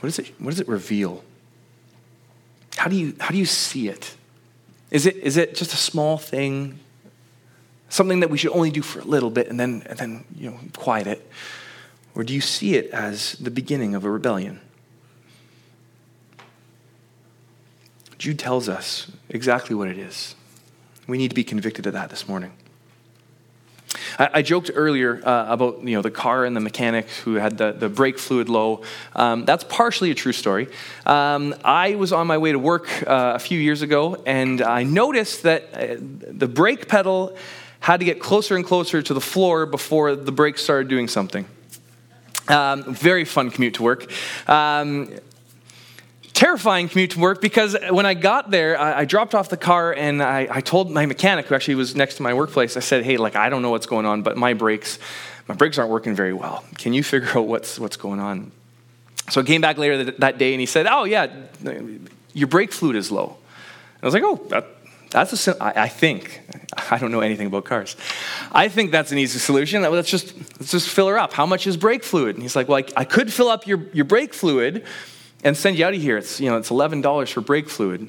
what, 0.00 0.08
is 0.08 0.18
it, 0.18 0.34
what 0.38 0.50
does 0.50 0.60
it 0.60 0.68
reveal? 0.68 1.24
How 2.76 2.90
do, 2.90 2.96
you, 2.96 3.14
how 3.18 3.30
do 3.30 3.38
you 3.38 3.46
see 3.46 3.88
it? 3.88 4.14
Is 4.90 5.06
it, 5.06 5.16
is 5.16 5.38
it 5.38 5.54
just 5.54 5.72
a 5.72 5.78
small 5.78 6.18
thing? 6.18 6.78
Something 7.96 8.20
that 8.20 8.28
we 8.28 8.36
should 8.36 8.52
only 8.52 8.70
do 8.70 8.82
for 8.82 9.00
a 9.00 9.04
little 9.04 9.30
bit 9.30 9.48
and 9.48 9.58
then, 9.58 9.82
and 9.86 9.98
then 9.98 10.24
you 10.36 10.50
know, 10.50 10.58
quiet 10.76 11.06
it? 11.06 11.30
Or 12.14 12.24
do 12.24 12.34
you 12.34 12.42
see 12.42 12.74
it 12.74 12.90
as 12.90 13.32
the 13.40 13.50
beginning 13.50 13.94
of 13.94 14.04
a 14.04 14.10
rebellion? 14.10 14.60
Jude 18.18 18.38
tells 18.38 18.68
us 18.68 19.10
exactly 19.30 19.74
what 19.74 19.88
it 19.88 19.96
is. 19.96 20.34
We 21.06 21.16
need 21.16 21.28
to 21.28 21.34
be 21.34 21.42
convicted 21.42 21.86
of 21.86 21.94
that 21.94 22.10
this 22.10 22.28
morning. 22.28 22.52
I, 24.18 24.28
I 24.34 24.42
joked 24.42 24.70
earlier 24.74 25.26
uh, 25.26 25.46
about 25.54 25.82
you 25.82 25.96
know 25.96 26.02
the 26.02 26.10
car 26.10 26.44
and 26.44 26.54
the 26.54 26.60
mechanic 26.60 27.08
who 27.24 27.36
had 27.36 27.56
the, 27.56 27.72
the 27.72 27.88
brake 27.88 28.18
fluid 28.18 28.50
low. 28.50 28.82
Um, 29.14 29.46
that's 29.46 29.64
partially 29.64 30.10
a 30.10 30.14
true 30.14 30.34
story. 30.34 30.68
Um, 31.06 31.54
I 31.64 31.94
was 31.94 32.12
on 32.12 32.26
my 32.26 32.36
way 32.36 32.52
to 32.52 32.58
work 32.58 32.90
uh, 33.06 33.32
a 33.36 33.38
few 33.38 33.58
years 33.58 33.80
ago, 33.80 34.22
and 34.26 34.60
I 34.60 34.82
noticed 34.82 35.44
that 35.44 35.62
uh, 35.72 35.96
the 35.98 36.46
brake 36.46 36.88
pedal 36.88 37.34
had 37.80 38.00
to 38.00 38.06
get 38.06 38.20
closer 38.20 38.56
and 38.56 38.64
closer 38.64 39.02
to 39.02 39.14
the 39.14 39.20
floor 39.20 39.66
before 39.66 40.16
the 40.16 40.32
brakes 40.32 40.62
started 40.62 40.88
doing 40.88 41.08
something. 41.08 41.46
Um, 42.48 42.84
very 42.94 43.24
fun 43.24 43.50
commute 43.50 43.74
to 43.74 43.82
work. 43.82 44.10
Um, 44.48 45.12
terrifying 46.36 46.86
commute 46.86 47.12
to 47.12 47.18
work 47.18 47.40
because 47.40 47.74
when 47.90 48.04
I 48.04 48.12
got 48.12 48.50
there, 48.50 48.78
I, 48.78 49.00
I 49.00 49.04
dropped 49.06 49.34
off 49.34 49.48
the 49.48 49.56
car 49.56 49.92
and 49.92 50.22
I, 50.22 50.46
I, 50.50 50.60
told 50.60 50.90
my 50.90 51.06
mechanic, 51.06 51.46
who 51.46 51.54
actually 51.54 51.76
was 51.76 51.96
next 51.96 52.16
to 52.16 52.22
my 52.22 52.34
workplace, 52.34 52.76
I 52.76 52.80
said, 52.80 53.04
"Hey, 53.04 53.16
like 53.16 53.36
I 53.36 53.48
don't 53.48 53.62
know 53.62 53.70
what's 53.70 53.86
going 53.86 54.04
on, 54.04 54.22
but 54.22 54.36
my 54.36 54.52
brakes, 54.52 54.98
my 55.48 55.54
brakes 55.54 55.78
aren't 55.78 55.90
working 55.90 56.14
very 56.14 56.34
well. 56.34 56.62
Can 56.76 56.92
you 56.92 57.02
figure 57.02 57.30
out 57.30 57.46
what's 57.46 57.78
what's 57.78 57.96
going 57.96 58.20
on?" 58.20 58.52
So 59.30 59.40
I 59.40 59.44
came 59.44 59.60
back 59.60 59.78
later 59.78 60.04
that, 60.04 60.20
that 60.20 60.38
day 60.38 60.52
and 60.52 60.60
he 60.60 60.66
said, 60.66 60.86
"Oh 60.86 61.04
yeah, 61.04 61.26
your 62.34 62.48
brake 62.48 62.70
fluid 62.70 62.96
is 62.96 63.10
low." 63.10 63.38
And 63.94 64.02
I 64.02 64.06
was 64.06 64.14
like, 64.14 64.22
"Oh, 64.22 64.36
that, 64.50 64.75
that's 65.10 65.48
a, 65.48 65.56
I, 65.60 65.88
think 65.88 66.40
I 66.90 66.98
don't 66.98 67.12
know 67.12 67.20
anything 67.20 67.46
about 67.46 67.64
cars. 67.64 67.96
I 68.52 68.68
think 68.68 68.90
that's 68.90 69.12
an 69.12 69.18
easy 69.18 69.38
solution. 69.38 69.82
Let's 69.82 70.10
just 70.10 70.36
let's 70.58 70.70
just 70.70 70.88
fill 70.88 71.08
her 71.08 71.18
up. 71.18 71.32
How 71.32 71.46
much 71.46 71.66
is 71.66 71.76
brake 71.76 72.04
fluid?" 72.04 72.36
And 72.36 72.42
he's 72.42 72.56
like, 72.56 72.68
"Well, 72.68 72.78
I, 72.78 73.00
I 73.00 73.04
could 73.04 73.32
fill 73.32 73.48
up 73.48 73.66
your 73.66 73.86
your 73.92 74.04
brake 74.04 74.34
fluid." 74.34 74.84
and 75.44 75.56
send 75.56 75.78
you 75.78 75.84
out 75.84 75.94
of 75.94 76.02
here. 76.02 76.16
It's, 76.16 76.40
you 76.40 76.50
know, 76.50 76.56
it's 76.56 76.70
$11 76.70 77.32
for 77.32 77.40
brake 77.40 77.68
fluid. 77.68 78.08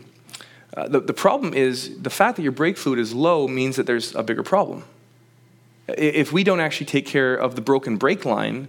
Uh, 0.75 0.87
the, 0.87 0.99
the 0.99 1.13
problem 1.13 1.53
is 1.53 2.01
the 2.01 2.09
fact 2.09 2.35
that 2.37 2.43
your 2.43 2.51
brake 2.51 2.77
fluid 2.77 2.99
is 2.99 3.13
low 3.13 3.47
means 3.47 3.75
that 3.75 3.85
there's 3.85 4.15
a 4.15 4.23
bigger 4.23 4.43
problem. 4.43 4.83
If 5.87 6.33
we 6.33 6.43
don't 6.43 6.59
actually 6.59 6.87
take 6.87 7.05
care 7.05 7.35
of 7.35 7.55
the 7.55 7.61
broken 7.61 7.97
brake 7.97 8.25
line, 8.25 8.67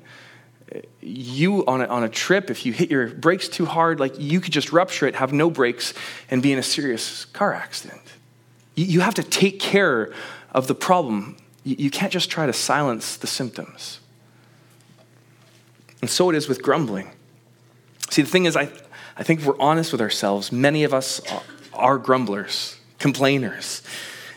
you 1.01 1.65
on 1.67 1.81
a, 1.81 1.87
on 1.87 2.05
a 2.05 2.09
trip, 2.09 2.51
if 2.51 2.67
you 2.67 2.73
hit 2.73 2.91
your 2.91 3.09
brakes 3.09 3.49
too 3.49 3.65
hard, 3.65 3.99
like 3.99 4.19
you 4.19 4.41
could 4.41 4.53
just 4.53 4.71
rupture 4.71 5.07
it, 5.07 5.15
have 5.15 5.33
no 5.33 5.51
brakes, 5.51 5.95
and 6.31 6.43
be 6.43 6.53
in 6.53 6.59
a 6.59 6.63
serious 6.63 7.25
car 7.25 7.55
accident. 7.55 8.03
You, 8.79 9.01
have 9.01 9.15
to 9.15 9.23
take 9.23 9.59
care 9.59 10.13
of 10.53 10.67
the 10.67 10.75
problem. 10.75 11.37
You, 11.65 11.77
you 11.79 11.91
can't 11.91 12.13
just 12.13 12.31
try 12.31 12.47
to 12.47 12.53
silence 12.53 13.17
the 13.17 13.27
symptoms. 13.27 14.01
And 16.01 16.09
so 16.09 16.31
it 16.31 16.37
is 16.37 16.49
with 16.49 16.63
grumbling. 16.63 17.11
See, 18.11 18.23
the 18.23 18.29
thing 18.29 18.45
is, 18.45 18.57
I, 18.57 18.71
I 19.17 19.23
think 19.25 19.41
if 19.41 19.47
we're 19.47 19.61
honest 19.61 19.93
with 19.93 20.01
ourselves, 20.01 20.53
many 20.53 20.85
of 20.85 20.95
us 20.95 21.21
are 21.75 21.99
grumblers, 21.99 22.77
complainers. 22.99 23.83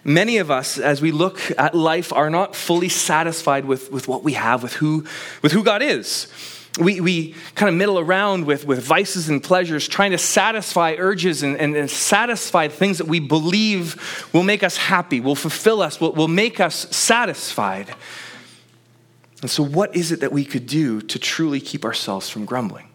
Many 0.03 0.37
of 0.37 0.49
us, 0.49 0.79
as 0.79 1.01
we 1.01 1.11
look 1.11 1.39
at 1.59 1.75
life, 1.75 2.11
are 2.11 2.31
not 2.31 2.55
fully 2.55 2.89
satisfied 2.89 3.65
with, 3.65 3.91
with 3.91 4.07
what 4.07 4.23
we 4.23 4.33
have, 4.33 4.63
with 4.63 4.73
who, 4.73 5.05
with 5.43 5.51
who 5.51 5.63
God 5.63 5.83
is. 5.83 6.27
We, 6.79 7.01
we 7.01 7.35
kind 7.55 7.67
of 7.67 7.75
middle 7.75 7.99
around 7.99 8.45
with, 8.45 8.65
with 8.65 8.81
vices 8.81 9.27
and 9.27 9.43
pleasures, 9.43 9.87
trying 9.87 10.11
to 10.11 10.17
satisfy 10.17 10.95
urges 10.97 11.43
and, 11.43 11.57
and, 11.57 11.75
and 11.75 11.89
satisfy 11.89 12.69
things 12.69 12.99
that 12.99 13.07
we 13.07 13.19
believe 13.19 14.29
will 14.31 14.43
make 14.43 14.63
us 14.63 14.77
happy, 14.77 15.19
will 15.19 15.35
fulfill 15.35 15.81
us, 15.81 15.99
will, 15.99 16.13
will 16.13 16.29
make 16.29 16.61
us 16.61 16.95
satisfied. 16.95 17.93
And 19.41 19.51
so, 19.51 19.63
what 19.63 19.95
is 19.95 20.11
it 20.11 20.21
that 20.21 20.31
we 20.31 20.45
could 20.45 20.65
do 20.65 21.01
to 21.01 21.19
truly 21.19 21.59
keep 21.59 21.83
ourselves 21.83 22.29
from 22.29 22.45
grumbling? 22.45 22.87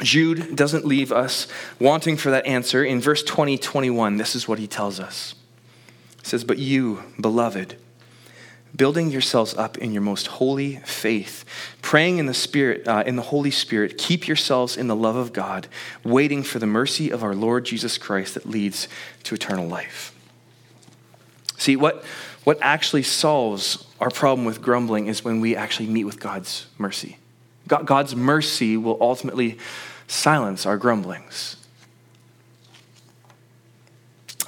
Jude 0.00 0.56
doesn't 0.56 0.84
leave 0.84 1.12
us 1.12 1.48
wanting 1.80 2.16
for 2.16 2.30
that 2.30 2.46
answer. 2.46 2.84
In 2.84 3.00
verse 3.00 3.22
20, 3.22 3.58
21, 3.58 4.16
this 4.16 4.34
is 4.34 4.46
what 4.46 4.58
he 4.58 4.66
tells 4.66 5.00
us. 5.00 5.34
He 6.20 6.26
says, 6.26 6.44
But 6.44 6.58
you, 6.58 7.02
beloved, 7.20 7.76
building 8.74 9.10
yourselves 9.10 9.54
up 9.54 9.76
in 9.78 9.92
your 9.92 10.02
most 10.02 10.26
holy 10.26 10.76
faith, 10.76 11.44
praying 11.82 12.18
in 12.18 12.26
the 12.26 12.34
Spirit, 12.34 12.86
uh, 12.88 13.04
in 13.06 13.16
the 13.16 13.22
Holy 13.22 13.50
Spirit, 13.50 13.98
keep 13.98 14.26
yourselves 14.26 14.76
in 14.76 14.88
the 14.88 14.96
love 14.96 15.16
of 15.16 15.32
God, 15.32 15.68
waiting 16.04 16.42
for 16.42 16.58
the 16.58 16.66
mercy 16.66 17.10
of 17.10 17.22
our 17.22 17.34
Lord 17.34 17.64
Jesus 17.64 17.98
Christ 17.98 18.34
that 18.34 18.48
leads 18.48 18.88
to 19.24 19.34
eternal 19.34 19.66
life. 19.66 20.14
See, 21.58 21.76
what, 21.76 22.04
what 22.44 22.58
actually 22.60 23.02
solves 23.02 23.86
our 24.00 24.10
problem 24.10 24.46
with 24.46 24.62
grumbling 24.62 25.06
is 25.06 25.22
when 25.22 25.40
we 25.40 25.54
actually 25.54 25.86
meet 25.86 26.04
with 26.04 26.18
God's 26.18 26.66
mercy. 26.78 27.18
God's 27.68 28.16
mercy 28.16 28.76
will 28.76 28.98
ultimately 29.00 29.58
silence 30.08 30.66
our 30.66 30.76
grumblings. 30.76 31.56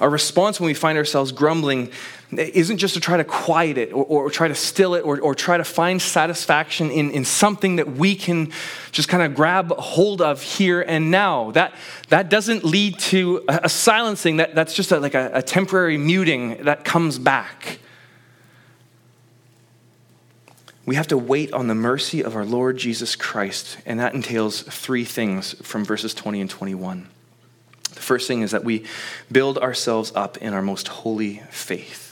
Our 0.01 0.09
response 0.09 0.59
when 0.59 0.67
we 0.67 0.73
find 0.73 0.97
ourselves 0.97 1.31
grumbling 1.31 1.91
isn't 2.31 2.77
just 2.77 2.95
to 2.95 2.99
try 2.99 3.17
to 3.17 3.23
quiet 3.23 3.77
it 3.77 3.93
or, 3.93 4.03
or 4.03 4.29
try 4.29 4.47
to 4.47 4.55
still 4.55 4.95
it 4.95 5.01
or, 5.01 5.19
or 5.19 5.35
try 5.35 5.57
to 5.57 5.63
find 5.63 6.01
satisfaction 6.01 6.91
in, 6.91 7.11
in 7.11 7.23
something 7.23 7.75
that 7.77 7.91
we 7.91 8.15
can 8.15 8.51
just 8.91 9.09
kind 9.09 9.23
of 9.23 9.35
grab 9.35 9.71
hold 9.77 10.21
of 10.21 10.41
here 10.41 10.81
and 10.81 11.11
now. 11.11 11.51
That, 11.51 11.73
that 12.09 12.29
doesn't 12.29 12.63
lead 12.63 12.99
to 12.99 13.43
a, 13.47 13.61
a 13.63 13.69
silencing, 13.69 14.37
that, 14.37 14.55
that's 14.55 14.73
just 14.73 14.91
a, 14.91 14.99
like 14.99 15.13
a, 15.13 15.31
a 15.33 15.41
temporary 15.41 15.97
muting 15.97 16.63
that 16.63 16.83
comes 16.83 17.19
back. 17.19 17.79
we 20.85 20.95
have 20.95 21.07
to 21.07 21.17
wait 21.17 21.51
on 21.51 21.67
the 21.67 21.75
mercy 21.75 22.23
of 22.23 22.35
our 22.35 22.45
Lord 22.45 22.77
Jesus 22.77 23.15
Christ, 23.15 23.77
and 23.85 23.99
that 23.99 24.13
entails 24.13 24.61
three 24.61 25.03
things 25.03 25.53
from 25.63 25.83
verses 25.83 26.13
20 26.13 26.41
and 26.41 26.49
21. 26.49 27.07
The 27.93 28.01
first 28.01 28.27
thing 28.27 28.41
is 28.41 28.51
that 28.51 28.63
we 28.63 28.85
build 29.31 29.57
ourselves 29.57 30.11
up 30.15 30.37
in 30.37 30.53
our 30.53 30.61
most 30.61 30.87
holy 30.87 31.41
faith. 31.49 32.04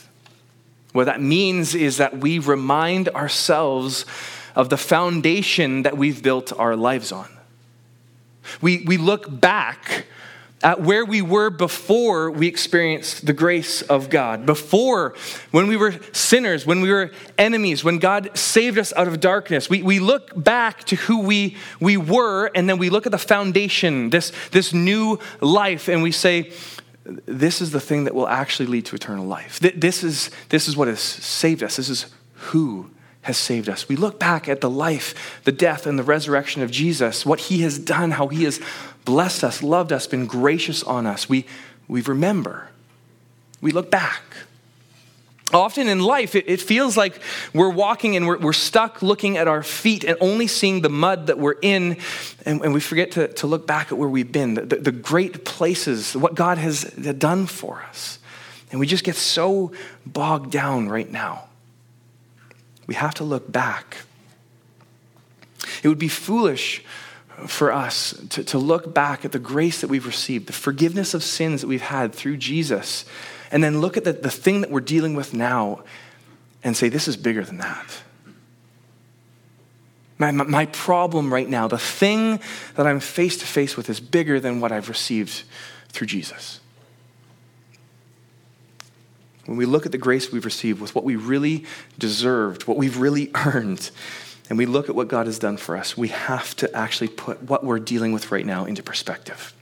What 0.94 1.06
that 1.06 1.20
means 1.20 1.74
is 1.74 1.96
that 1.96 2.18
we 2.18 2.38
remind 2.38 3.08
ourselves 3.08 4.06
of 4.54 4.68
the 4.68 4.76
foundation 4.76 5.82
that 5.82 5.98
we've 5.98 6.22
built 6.22 6.52
our 6.56 6.76
lives 6.76 7.10
on. 7.10 7.28
We, 8.60 8.84
we 8.86 8.96
look 8.96 9.40
back 9.40 10.06
at 10.62 10.80
where 10.80 11.04
we 11.04 11.20
were 11.20 11.50
before 11.50 12.30
we 12.30 12.46
experienced 12.46 13.26
the 13.26 13.32
grace 13.32 13.82
of 13.82 14.08
God, 14.08 14.46
before 14.46 15.16
when 15.50 15.66
we 15.66 15.76
were 15.76 15.96
sinners, 16.12 16.64
when 16.64 16.80
we 16.80 16.92
were 16.92 17.10
enemies, 17.36 17.82
when 17.82 17.98
God 17.98 18.30
saved 18.38 18.78
us 18.78 18.92
out 18.92 19.08
of 19.08 19.18
darkness. 19.18 19.68
We, 19.68 19.82
we 19.82 19.98
look 19.98 20.30
back 20.40 20.84
to 20.84 20.94
who 20.94 21.22
we, 21.22 21.56
we 21.80 21.96
were, 21.96 22.52
and 22.54 22.70
then 22.70 22.78
we 22.78 22.88
look 22.88 23.04
at 23.04 23.10
the 23.10 23.18
foundation, 23.18 24.10
this, 24.10 24.30
this 24.52 24.72
new 24.72 25.18
life, 25.40 25.88
and 25.88 26.04
we 26.04 26.12
say, 26.12 26.52
This 27.04 27.60
is 27.60 27.70
the 27.70 27.80
thing 27.80 28.04
that 28.04 28.14
will 28.14 28.28
actually 28.28 28.66
lead 28.66 28.86
to 28.86 28.96
eternal 28.96 29.26
life. 29.26 29.60
This 29.60 30.02
is, 30.02 30.30
this 30.48 30.68
is 30.68 30.76
what 30.76 30.88
has 30.88 31.00
saved 31.00 31.62
us. 31.62 31.76
This 31.76 31.88
is 31.88 32.06
who 32.34 32.90
has 33.22 33.36
saved 33.36 33.68
us. 33.68 33.88
We 33.88 33.96
look 33.96 34.18
back 34.18 34.48
at 34.48 34.60
the 34.60 34.70
life, 34.70 35.42
the 35.44 35.52
death, 35.52 35.86
and 35.86 35.98
the 35.98 36.02
resurrection 36.02 36.62
of 36.62 36.70
Jesus, 36.70 37.24
what 37.24 37.40
he 37.40 37.62
has 37.62 37.78
done, 37.78 38.12
how 38.12 38.28
he 38.28 38.44
has 38.44 38.60
blessed 39.04 39.44
us, 39.44 39.62
loved 39.62 39.92
us, 39.92 40.06
been 40.06 40.26
gracious 40.26 40.82
on 40.82 41.06
us. 41.06 41.28
We, 41.28 41.46
we 41.88 42.00
remember. 42.02 42.68
We 43.60 43.72
look 43.72 43.90
back. 43.90 44.22
Often 45.52 45.88
in 45.88 46.00
life, 46.00 46.34
it, 46.34 46.60
feels 46.60 46.96
like 46.96 47.20
we're 47.52 47.70
walking 47.70 48.16
and 48.16 48.26
we're, 48.26 48.52
stuck 48.52 49.02
looking 49.02 49.36
at 49.36 49.46
our 49.46 49.62
feet 49.62 50.02
and 50.02 50.16
only 50.20 50.46
seeing 50.46 50.80
the 50.80 50.88
mud 50.88 51.26
that 51.26 51.38
we're 51.38 51.56
in, 51.60 51.98
and, 52.46 52.72
we 52.72 52.80
forget 52.80 53.10
to, 53.12 53.46
look 53.46 53.66
back 53.66 53.92
at 53.92 53.98
where 53.98 54.08
we've 54.08 54.32
been, 54.32 54.54
the, 54.54 54.90
great 54.90 55.44
places, 55.44 56.16
what 56.16 56.34
God 56.34 56.56
has 56.58 56.84
done 56.84 57.46
for 57.46 57.82
us. 57.82 58.18
And 58.70 58.80
we 58.80 58.86
just 58.86 59.04
get 59.04 59.16
so 59.16 59.72
bogged 60.06 60.50
down 60.50 60.88
right 60.88 61.10
now. 61.10 61.44
We 62.86 62.94
have 62.94 63.14
to 63.14 63.24
look 63.24 63.50
back. 63.50 63.98
It 65.82 65.88
would 65.88 65.98
be 65.98 66.08
foolish 66.08 66.82
for 67.46 67.70
us 67.70 68.14
to 68.30 68.58
look 68.58 68.94
back 68.94 69.24
at 69.24 69.32
the 69.32 69.38
grace 69.38 69.80
that 69.82 69.88
we've 69.88 70.06
received, 70.06 70.46
the 70.46 70.52
forgiveness 70.52 71.14
of 71.14 71.22
sins 71.22 71.60
that 71.60 71.66
we've 71.66 71.82
had 71.82 72.14
through 72.14 72.38
Jesus, 72.38 73.04
and 73.50 73.62
then 73.62 73.80
look 73.80 73.96
at 73.96 74.04
the, 74.04 74.12
the 74.12 74.30
thing 74.30 74.60
that 74.60 74.70
we're 74.70 74.80
dealing 74.80 75.14
with 75.14 75.34
now 75.34 75.84
and 76.62 76.76
say, 76.76 76.88
this 76.88 77.08
is 77.08 77.16
bigger 77.16 77.44
than 77.44 77.58
that. 77.58 78.02
My, 80.18 80.30
my 80.30 80.66
problem 80.66 81.32
right 81.32 81.48
now, 81.48 81.66
the 81.68 81.78
thing 81.78 82.40
that 82.76 82.86
I'm 82.86 83.00
face 83.00 83.36
to 83.38 83.46
face 83.46 83.76
with, 83.76 83.90
is 83.90 84.00
bigger 84.00 84.38
than 84.38 84.60
what 84.60 84.72
I've 84.72 84.88
received 84.88 85.42
through 85.88 86.06
Jesus. 86.06 86.60
When 89.46 89.58
we 89.58 89.66
look 89.66 89.84
at 89.86 89.92
the 89.92 89.98
grace 89.98 90.32
we've 90.32 90.44
received 90.44 90.80
with 90.80 90.94
what 90.94 91.04
we 91.04 91.16
really 91.16 91.64
deserved, 91.98 92.66
what 92.66 92.76
we've 92.76 92.96
really 92.96 93.30
earned, 93.34 93.90
and 94.48 94.58
we 94.58 94.66
look 94.66 94.88
at 94.88 94.94
what 94.94 95.08
God 95.08 95.26
has 95.26 95.38
done 95.38 95.56
for 95.56 95.76
us, 95.76 95.96
we 95.96 96.08
have 96.08 96.54
to 96.56 96.74
actually 96.76 97.08
put 97.08 97.42
what 97.42 97.64
we're 97.64 97.78
dealing 97.78 98.12
with 98.12 98.30
right 98.30 98.46
now 98.46 98.64
into 98.64 98.82
perspective. 98.82 99.54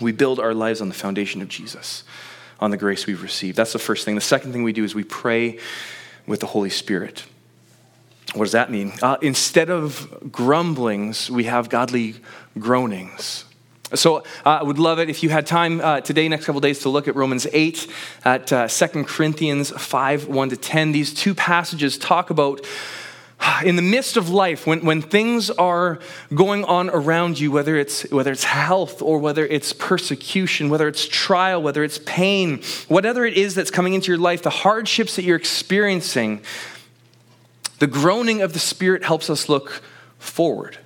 We 0.00 0.12
build 0.12 0.40
our 0.40 0.54
lives 0.54 0.80
on 0.80 0.88
the 0.88 0.94
foundation 0.94 1.40
of 1.40 1.48
Jesus, 1.48 2.04
on 2.60 2.70
the 2.70 2.76
grace 2.76 3.06
we've 3.06 3.22
received. 3.22 3.56
That's 3.56 3.72
the 3.72 3.78
first 3.78 4.04
thing. 4.04 4.14
The 4.14 4.20
second 4.20 4.52
thing 4.52 4.62
we 4.62 4.72
do 4.72 4.84
is 4.84 4.94
we 4.94 5.04
pray 5.04 5.58
with 6.26 6.40
the 6.40 6.46
Holy 6.46 6.70
Spirit. 6.70 7.24
What 8.34 8.44
does 8.44 8.52
that 8.52 8.70
mean? 8.70 8.92
Uh, 9.02 9.16
instead 9.22 9.70
of 9.70 10.30
grumblings, 10.32 11.30
we 11.30 11.44
have 11.44 11.68
godly 11.68 12.16
groanings. 12.58 13.44
So 13.94 14.18
uh, 14.18 14.22
I 14.44 14.62
would 14.62 14.78
love 14.78 14.98
it 14.98 15.08
if 15.08 15.22
you 15.22 15.28
had 15.28 15.46
time 15.46 15.80
uh, 15.80 16.00
today, 16.00 16.28
next 16.28 16.46
couple 16.46 16.60
days, 16.60 16.80
to 16.80 16.88
look 16.88 17.06
at 17.06 17.14
Romans 17.14 17.46
8, 17.52 17.86
at 18.24 18.52
uh, 18.52 18.66
2 18.66 19.04
Corinthians 19.04 19.70
5, 19.70 20.26
1 20.26 20.48
to 20.48 20.56
10. 20.56 20.92
These 20.92 21.14
two 21.14 21.34
passages 21.34 21.96
talk 21.96 22.30
about 22.30 22.64
in 23.64 23.76
the 23.76 23.82
midst 23.82 24.16
of 24.16 24.30
life, 24.30 24.66
when, 24.66 24.84
when 24.84 25.02
things 25.02 25.50
are 25.50 25.98
going 26.34 26.64
on 26.64 26.90
around 26.90 27.38
you, 27.38 27.50
whether 27.50 27.76
it's, 27.76 28.10
whether 28.10 28.32
it's 28.32 28.44
health 28.44 29.02
or 29.02 29.18
whether 29.18 29.46
it's 29.46 29.72
persecution, 29.72 30.68
whether 30.68 30.88
it's 30.88 31.06
trial, 31.06 31.62
whether 31.62 31.84
it's 31.84 31.98
pain, 31.98 32.62
whatever 32.88 33.24
it 33.24 33.34
is 33.34 33.54
that's 33.54 33.70
coming 33.70 33.94
into 33.94 34.08
your 34.08 34.18
life, 34.18 34.42
the 34.42 34.50
hardships 34.50 35.16
that 35.16 35.24
you're 35.24 35.36
experiencing, 35.36 36.42
the 37.78 37.86
groaning 37.86 38.42
of 38.42 38.52
the 38.52 38.58
Spirit 38.58 39.04
helps 39.04 39.28
us 39.28 39.48
look 39.48 39.82
forward. 40.18 40.78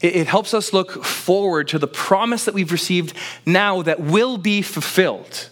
It, 0.00 0.16
it 0.16 0.26
helps 0.26 0.54
us 0.54 0.72
look 0.72 1.04
forward 1.04 1.68
to 1.68 1.78
the 1.78 1.88
promise 1.88 2.44
that 2.46 2.54
we've 2.54 2.72
received 2.72 3.14
now 3.44 3.82
that 3.82 4.00
will 4.00 4.38
be 4.38 4.62
fulfilled. 4.62 5.50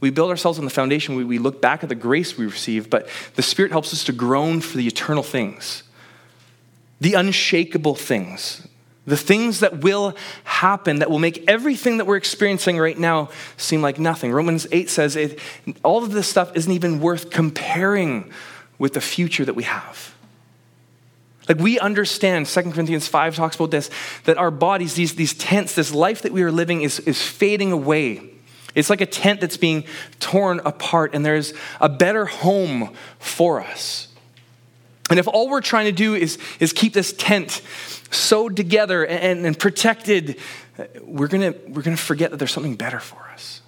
We 0.00 0.10
build 0.10 0.30
ourselves 0.30 0.58
on 0.58 0.64
the 0.64 0.70
foundation. 0.70 1.16
We, 1.16 1.24
we 1.24 1.38
look 1.38 1.60
back 1.60 1.82
at 1.82 1.88
the 1.88 1.94
grace 1.94 2.38
we 2.38 2.46
receive, 2.46 2.88
but 2.88 3.08
the 3.34 3.42
Spirit 3.42 3.72
helps 3.72 3.92
us 3.92 4.04
to 4.04 4.12
groan 4.12 4.60
for 4.60 4.76
the 4.76 4.86
eternal 4.86 5.22
things, 5.22 5.82
the 7.00 7.14
unshakable 7.14 7.94
things, 7.94 8.66
the 9.06 9.16
things 9.16 9.60
that 9.60 9.80
will 9.80 10.14
happen, 10.44 10.98
that 11.00 11.10
will 11.10 11.18
make 11.18 11.48
everything 11.48 11.96
that 11.96 12.04
we're 12.04 12.16
experiencing 12.16 12.78
right 12.78 12.98
now 12.98 13.30
seem 13.56 13.82
like 13.82 13.98
nothing. 13.98 14.32
Romans 14.32 14.66
8 14.70 14.88
says 14.90 15.16
it, 15.16 15.40
all 15.82 16.04
of 16.04 16.12
this 16.12 16.28
stuff 16.28 16.54
isn't 16.54 16.72
even 16.72 17.00
worth 17.00 17.30
comparing 17.30 18.30
with 18.78 18.94
the 18.94 19.00
future 19.00 19.44
that 19.44 19.54
we 19.54 19.64
have. 19.64 20.14
Like 21.48 21.58
we 21.58 21.78
understand, 21.80 22.46
2 22.46 22.62
Corinthians 22.72 23.08
5 23.08 23.34
talks 23.34 23.56
about 23.56 23.70
this, 23.70 23.88
that 24.24 24.36
our 24.36 24.50
bodies, 24.50 24.94
these, 24.94 25.14
these 25.14 25.32
tents, 25.32 25.74
this 25.74 25.92
life 25.92 26.22
that 26.22 26.32
we 26.32 26.42
are 26.42 26.52
living 26.52 26.82
is, 26.82 27.00
is 27.00 27.22
fading 27.22 27.72
away. 27.72 28.37
It's 28.74 28.90
like 28.90 29.00
a 29.00 29.06
tent 29.06 29.40
that's 29.40 29.56
being 29.56 29.84
torn 30.20 30.60
apart, 30.64 31.14
and 31.14 31.24
there's 31.24 31.54
a 31.80 31.88
better 31.88 32.26
home 32.26 32.94
for 33.18 33.60
us. 33.60 34.08
And 35.10 35.18
if 35.18 35.26
all 35.26 35.48
we're 35.48 35.62
trying 35.62 35.86
to 35.86 35.92
do 35.92 36.14
is, 36.14 36.38
is 36.60 36.72
keep 36.72 36.92
this 36.92 37.12
tent 37.14 37.62
sewed 38.10 38.56
together 38.56 39.04
and, 39.04 39.44
and 39.46 39.58
protected, 39.58 40.38
we're 41.02 41.28
going 41.28 41.54
we're 41.68 41.82
going 41.82 41.96
to 41.96 42.02
forget 42.02 42.30
that 42.30 42.36
there's 42.36 42.52
something 42.52 42.76
better 42.76 43.00
for 43.00 43.20
us. 43.32 43.62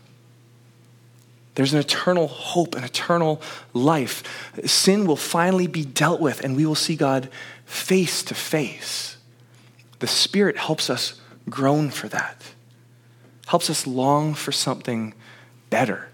There's 1.55 1.73
an 1.73 1.81
eternal 1.81 2.29
hope, 2.29 2.75
an 2.75 2.85
eternal 2.85 3.43
life. 3.73 4.53
Sin 4.65 5.07
will 5.07 5.17
finally 5.17 5.67
be 5.67 5.85
dealt 5.85 6.21
with, 6.21 6.43
and 6.45 6.57
we 6.57 6.65
will 6.65 6.75
see 6.75 6.95
God 6.95 7.29
face 7.65 8.23
to 8.25 8.35
face. 8.35 9.17
The 9.99 10.07
Spirit 10.07 10.57
helps 10.57 10.89
us 10.89 11.21
groan 11.49 11.91
for 11.91 12.09
that 12.09 12.43
helps 13.51 13.69
us 13.69 13.85
long 13.85 14.33
for 14.33 14.53
something 14.53 15.13
better. 15.71 16.09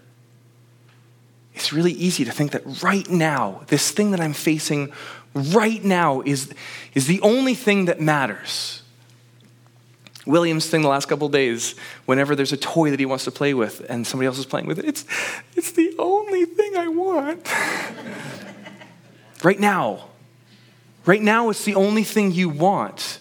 It's 1.53 1.71
really 1.71 1.91
easy 1.91 2.25
to 2.25 2.31
think 2.31 2.51
that 2.53 2.81
right 2.81 3.07
now, 3.07 3.61
this 3.67 3.91
thing 3.91 4.09
that 4.09 4.19
I'm 4.19 4.33
facing 4.33 4.91
right 5.35 5.83
now 5.83 6.21
is, 6.21 6.51
is 6.95 7.05
the 7.05 7.21
only 7.21 7.53
thing 7.53 7.85
that 7.85 8.01
matters. 8.01 8.81
William's 10.25 10.67
thing 10.67 10.81
the 10.81 10.87
last 10.87 11.05
couple 11.05 11.29
days, 11.29 11.75
whenever 12.07 12.35
there's 12.35 12.53
a 12.53 12.57
toy 12.57 12.89
that 12.89 12.99
he 12.99 13.05
wants 13.05 13.25
to 13.25 13.31
play 13.31 13.53
with 13.53 13.85
and 13.87 14.07
somebody 14.07 14.25
else 14.25 14.39
is 14.39 14.47
playing 14.47 14.65
with 14.65 14.79
it, 14.79 14.85
it's, 14.85 15.05
it's 15.55 15.73
the 15.73 15.93
only 15.99 16.45
thing 16.45 16.75
I 16.75 16.87
want. 16.87 17.47
right 19.43 19.59
now. 19.59 20.05
Right 21.05 21.21
now, 21.21 21.51
it's 21.51 21.65
the 21.65 21.75
only 21.75 22.03
thing 22.03 22.31
you 22.31 22.49
want 22.49 23.19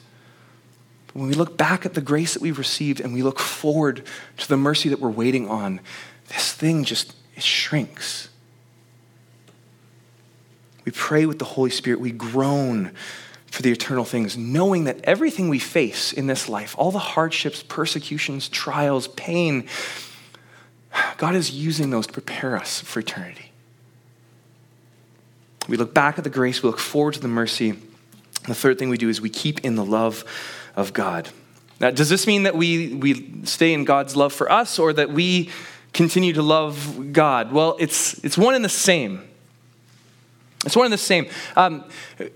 when 1.17 1.29
we 1.29 1.35
look 1.35 1.57
back 1.57 1.87
at 1.87 1.95
the 1.95 2.03
grace 2.03 2.35
that 2.35 2.43
we've 2.43 2.59
received 2.59 3.01
and 3.01 3.15
we 3.15 3.23
look 3.23 3.39
forward 3.39 4.03
to 4.37 4.49
the 4.49 4.57
mercy 4.57 4.91
that 4.91 5.01
we're 5.01 5.09
waiting 5.09 5.49
on, 5.49 5.81
this 6.29 6.53
thing 6.53 6.85
just 6.85 7.15
it 7.35 7.43
shrinks. 7.43 8.29
We 10.85 10.93
pray 10.93 11.25
with 11.25 11.39
the 11.39 11.45
Holy 11.45 11.71
Spirit. 11.71 12.01
We 12.01 12.13
groan 12.13 12.93
for 13.47 13.63
the 13.63 13.73
eternal 13.73 14.05
things, 14.05 14.37
knowing 14.37 14.85
that 14.85 15.01
everything 15.05 15.49
we 15.49 15.59
face 15.59 16.13
in 16.13 16.27
this 16.27 16.49
life, 16.49 16.75
all 16.79 16.91
the 16.91 16.99
hardships, 16.99 17.63
persecutions, 17.63 18.49
trials, 18.49 19.09
pain, 19.09 19.67
God 21.17 21.35
is 21.35 21.51
using 21.51 21.89
those 21.89 22.07
to 22.07 22.13
prepare 22.13 22.57
us 22.57 22.81
for 22.81 23.01
eternity. 23.01 23.53
We 25.67 25.79
look 25.79 25.95
back 25.95 26.19
at 26.19 26.25
the 26.25 26.31
grace, 26.31 26.63
we 26.63 26.69
look 26.69 26.79
forward 26.79 27.15
to 27.15 27.21
the 27.21 27.29
mercy. 27.29 27.71
And 27.71 27.81
the 28.47 28.55
third 28.55 28.79
thing 28.79 28.91
we 28.91 28.99
do 28.99 29.09
is 29.09 29.21
we 29.21 29.31
keep 29.31 29.65
in 29.65 29.77
the 29.77 29.85
love 29.85 30.25
of 30.77 30.93
God. 30.93 31.31
Now, 31.81 31.91
does 31.91 32.09
this 32.09 32.27
mean 32.27 32.45
that 32.45 32.57
we, 32.57 32.95
we 32.95 33.45
stay 33.45 33.73
in 33.73 33.85
God's 33.85 34.17
love 34.17 34.33
for 34.33 34.51
us 34.51 34.79
or 34.79 34.93
that 34.93 35.11
we 35.11 35.51
continue 35.93 36.33
to 36.35 36.43
love 36.43 37.13
God? 37.13 37.53
Well, 37.53 37.77
it's, 37.79 38.23
it's 38.25 38.39
one 38.39 38.55
and 38.55 38.65
the 38.65 38.71
same. 38.71 39.23
It's 40.65 40.75
one 40.75 40.87
and 40.87 40.93
the 40.93 40.99
same. 40.99 41.29
Um, 41.55 41.85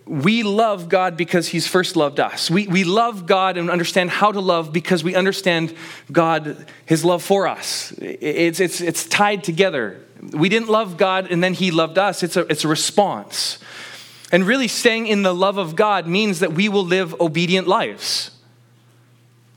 we 0.06 0.42
love 0.42 0.88
God 0.88 1.16
because 1.16 1.48
He's 1.48 1.66
first 1.66 1.96
loved 1.96 2.20
us. 2.20 2.50
We, 2.50 2.68
we 2.68 2.84
love 2.84 3.26
God 3.26 3.56
and 3.56 3.70
understand 3.70 4.10
how 4.10 4.30
to 4.30 4.40
love 4.40 4.72
because 4.72 5.02
we 5.02 5.14
understand 5.14 5.74
God, 6.12 6.66
His 6.86 7.04
love 7.04 7.22
for 7.22 7.48
us. 7.48 7.92
It's, 7.98 8.60
it's, 8.60 8.80
it's 8.80 9.04
tied 9.06 9.42
together. 9.42 10.00
We 10.32 10.48
didn't 10.48 10.68
love 10.68 10.96
God 10.96 11.28
and 11.30 11.42
then 11.42 11.54
He 11.54 11.70
loved 11.70 11.98
us, 11.98 12.22
it's 12.22 12.36
a, 12.36 12.40
it's 12.42 12.64
a 12.64 12.68
response. 12.68 13.58
And 14.32 14.46
really, 14.46 14.68
staying 14.68 15.06
in 15.06 15.22
the 15.22 15.34
love 15.34 15.58
of 15.58 15.74
God 15.74 16.06
means 16.06 16.40
that 16.40 16.52
we 16.52 16.68
will 16.68 16.84
live 16.84 17.20
obedient 17.20 17.66
lives. 17.66 18.30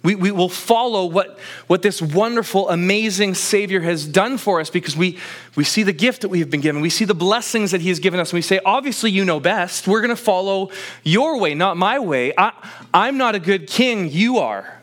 We, 0.03 0.15
we 0.15 0.31
will 0.31 0.49
follow 0.49 1.05
what, 1.05 1.39
what 1.67 1.81
this 1.81 2.01
wonderful, 2.01 2.69
amazing 2.69 3.35
Savior 3.35 3.79
has 3.79 4.05
done 4.05 4.37
for 4.37 4.59
us 4.59 4.69
because 4.69 4.97
we, 4.97 5.17
we 5.55 5.63
see 5.63 5.83
the 5.83 5.93
gift 5.93 6.21
that 6.21 6.27
we 6.27 6.39
have 6.39 6.49
been 6.49 6.59
given. 6.59 6.81
We 6.81 6.89
see 6.89 7.05
the 7.05 7.15
blessings 7.15 7.71
that 7.71 7.79
He 7.79 7.87
has 7.87 7.99
given 7.99 8.19
us. 8.19 8.31
And 8.31 8.37
we 8.37 8.41
say, 8.41 8.59
obviously, 8.65 9.11
you 9.11 9.23
know 9.23 9.39
best. 9.39 9.87
We're 9.87 10.01
going 10.01 10.09
to 10.09 10.17
follow 10.17 10.71
your 11.03 11.39
way, 11.39 11.55
not 11.55 11.77
my 11.77 11.99
way. 11.99 12.33
I, 12.37 12.51
I'm 12.93 13.17
not 13.17 13.35
a 13.35 13.39
good 13.39 13.65
king, 13.65 14.11
you 14.11 14.39
are. 14.39 14.81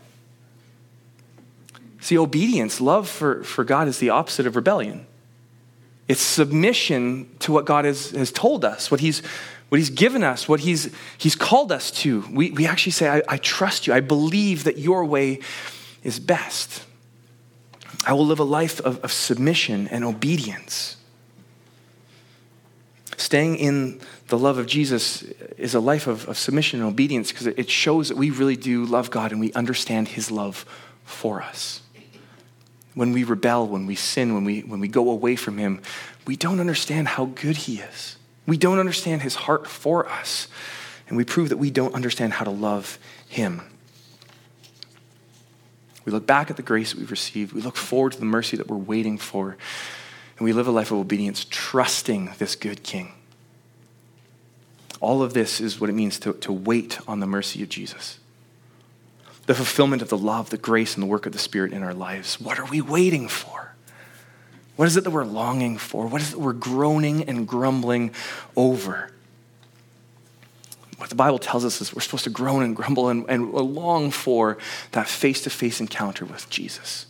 See, 2.01 2.17
obedience, 2.17 2.81
love 2.81 3.07
for, 3.07 3.45
for 3.45 3.63
God 3.63 3.89
is 3.89 3.99
the 3.99 4.09
opposite 4.09 4.47
of 4.47 4.57
rebellion. 4.57 5.07
It's 6.09 6.23
submission 6.23 7.29
to 7.41 7.53
what 7.53 7.67
God 7.67 7.85
has, 7.85 8.13
has 8.13 8.33
told 8.33 8.65
us, 8.65 8.91
what 8.91 9.01
He's 9.01 9.23
what 9.71 9.79
he's 9.79 9.91
given 9.91 10.23
us, 10.25 10.49
what 10.49 10.61
he's, 10.61 10.93
he's 11.17 11.37
called 11.37 11.71
us 11.71 11.93
to. 11.93 12.25
We, 12.31 12.51
we 12.51 12.67
actually 12.67 12.93
say, 12.93 13.09
I, 13.09 13.23
I 13.29 13.37
trust 13.39 13.87
you. 13.87 13.95
I 13.95 14.01
believe 14.01 14.65
that 14.65 14.79
your 14.79 15.05
way 15.05 15.39
is 16.03 16.19
best. 16.19 16.85
I 18.05 18.13
will 18.13 18.27
live 18.27 18.41
a 18.41 18.45
life 18.45 18.81
of, 18.81 18.99
of 19.05 19.13
submission 19.13 19.87
and 19.89 20.05
obedience. 20.05 20.97
Staying 23.17 23.57
in 23.57 24.01
the 24.27 24.39
love 24.39 24.59
of 24.59 24.67
Jesus 24.67 25.23
is 25.57 25.75
a 25.75 25.81
life 25.81 26.09
of, 26.09 26.29
of 26.29 26.37
submission 26.37 26.81
and 26.81 26.89
obedience 26.89 27.31
because 27.31 27.47
it 27.47 27.71
shows 27.71 28.09
that 28.09 28.17
we 28.17 28.31
really 28.31 28.57
do 28.57 28.85
love 28.85 29.11
God 29.11 29.31
and 29.31 29.41
we 29.41 29.53
understand 29.53 30.09
his 30.09 30.33
love 30.33 30.67
for 31.05 31.43
us. 31.43 31.81
When 32.95 33.13
we 33.13 33.23
rebel, 33.23 33.69
when 33.69 33.87
we 33.87 33.95
sin, 33.95 34.35
when 34.35 34.43
we, 34.43 34.63
when 34.63 34.81
we 34.81 34.89
go 34.89 35.11
away 35.11 35.37
from 35.37 35.59
him, 35.59 35.81
we 36.27 36.35
don't 36.35 36.59
understand 36.59 37.07
how 37.07 37.27
good 37.27 37.57
he 37.57 37.79
is. 37.79 38.17
We 38.51 38.57
don't 38.57 38.81
understand 38.81 39.23
his 39.23 39.37
heart 39.37 39.69
for 39.69 40.09
us, 40.09 40.49
and 41.07 41.17
we 41.17 41.23
prove 41.23 41.51
that 41.51 41.59
we 41.59 41.71
don't 41.71 41.95
understand 41.95 42.33
how 42.33 42.45
to 42.45 42.51
love 42.51 42.99
him. 43.29 43.63
We 46.05 46.11
look 46.11 46.27
back 46.27 46.51
at 46.51 46.57
the 46.57 46.63
grace 46.65 46.91
that 46.91 46.99
we've 46.99 47.13
received, 47.13 47.53
we 47.53 47.61
look 47.61 47.77
forward 47.77 48.11
to 48.15 48.19
the 48.19 48.25
mercy 48.25 48.57
that 48.57 48.67
we're 48.67 48.77
waiting 48.77 49.19
for, 49.19 49.57
and 50.37 50.45
we 50.45 50.53
live 50.53 50.67
a 50.67 50.73
life 50.73 50.91
of 50.91 50.99
obedience, 50.99 51.47
trusting 51.49 52.33
this 52.39 52.57
good 52.57 52.83
king. 52.83 53.13
All 55.01 55.23
of 55.23 55.33
this 55.33 55.61
is 55.61 55.81
what 55.81 55.89
it 55.89 55.93
means 55.93 56.19
to, 56.19 56.33
to 56.33 56.53
wait 56.53 56.99
on 57.07 57.21
the 57.21 57.29
mercy 57.29 57.63
of 57.63 57.69
Jesus. 57.69 58.19
The 59.47 59.55
fulfillment 59.55 60.03
of 60.03 60.09
the 60.09 60.19
love, 60.19 60.51
the 60.51 60.59
grace, 60.59 60.95
and 60.95 61.05
the 61.05 61.07
work 61.07 61.25
of 61.25 61.33
the 61.33 61.39
Spirit 61.39 61.73
in 61.73 61.85
our 61.85 61.95
lives. 61.95 62.41
What 62.41 62.59
are 62.59 62.67
we 62.67 62.81
waiting 62.81 63.29
for? 63.29 63.70
What 64.81 64.87
is 64.87 64.97
it 64.97 65.05
that 65.05 65.11
we're 65.11 65.27
longing 65.27 65.77
for? 65.77 66.07
What 66.07 66.23
is 66.23 66.33
it 66.33 66.41
we're 66.41 66.55
groaning 66.55 67.25
and 67.25 67.47
grumbling 67.47 68.13
over? 68.57 69.11
What 70.97 71.11
the 71.11 71.15
Bible 71.15 71.39
tells 71.39 71.67
us 71.67 71.83
is 71.83 71.95
we're 71.95 72.01
supposed 72.01 72.25
to 72.25 72.31
groan 72.31 72.63
and 72.63 72.75
grumble 72.75 73.11
and, 73.11 73.27
and 73.29 73.53
long 73.53 74.11
for 74.11 74.57
that 74.93 75.07
face 75.07 75.43
to 75.43 75.51
face 75.51 75.83
encounter 75.83 76.25
with 76.25 76.49
Jesus. 76.49 77.05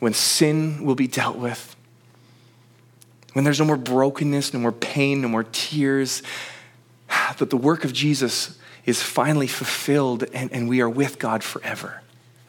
When 0.00 0.12
sin 0.12 0.84
will 0.84 0.94
be 0.94 1.06
dealt 1.06 1.38
with, 1.38 1.74
when 3.32 3.46
there's 3.46 3.58
no 3.58 3.64
more 3.64 3.78
brokenness, 3.78 4.52
no 4.52 4.60
more 4.60 4.72
pain, 4.72 5.22
no 5.22 5.28
more 5.28 5.46
tears, 5.52 6.22
that 7.38 7.48
the 7.48 7.56
work 7.56 7.86
of 7.86 7.94
Jesus 7.94 8.58
is 8.84 9.02
finally 9.02 9.46
fulfilled 9.46 10.24
and, 10.34 10.52
and 10.52 10.68
we 10.68 10.82
are 10.82 10.90
with 10.90 11.18
God 11.18 11.42
forever. 11.42 12.02